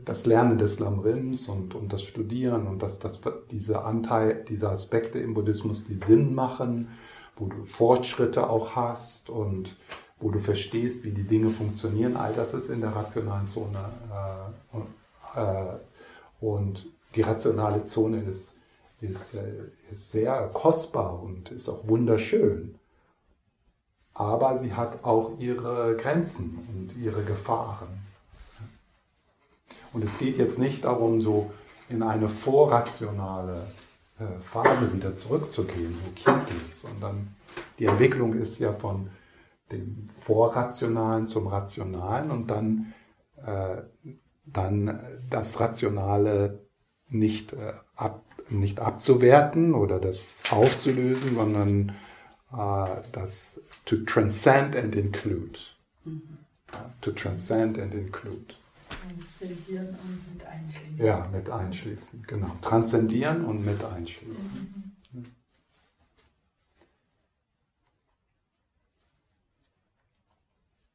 [0.04, 5.20] das Lernen des Lamrims und, und das Studieren und das, das, diese Anteil, diese Aspekte
[5.20, 6.90] im Buddhismus, die Sinn machen,
[7.38, 9.76] wo du Fortschritte auch hast und
[10.20, 13.78] wo du verstehst, wie die Dinge funktionieren, all das ist in der rationalen Zone.
[14.12, 14.88] Äh, und,
[15.36, 18.60] äh, und die rationale Zone ist,
[19.00, 22.76] ist, äh, ist sehr kostbar und ist auch wunderschön.
[24.16, 27.88] Aber sie hat auch ihre Grenzen und ihre Gefahren.
[29.94, 31.52] Und es geht jetzt nicht darum, so
[31.90, 33.68] in eine vorrationale
[34.40, 37.28] Phase wieder zurückzugehen, so kindlich, sondern
[37.80, 39.10] die Entwicklung ist ja von
[39.72, 42.94] dem Vorrationalen zum Rationalen und dann,
[43.46, 43.82] äh,
[44.46, 45.00] dann
[45.30, 46.68] das Rationale
[47.10, 51.96] nicht, äh, ab, nicht abzuwerten oder das aufzulösen, sondern
[52.52, 55.60] äh, das to transcend and include.
[56.74, 58.56] Ja, to transcend and include.
[58.90, 61.06] Transzendieren und einschließen.
[61.06, 62.52] Ja, mit einschließen, genau.
[62.62, 64.46] Transzendieren und mit einschließen.
[64.46, 64.87] Mhm.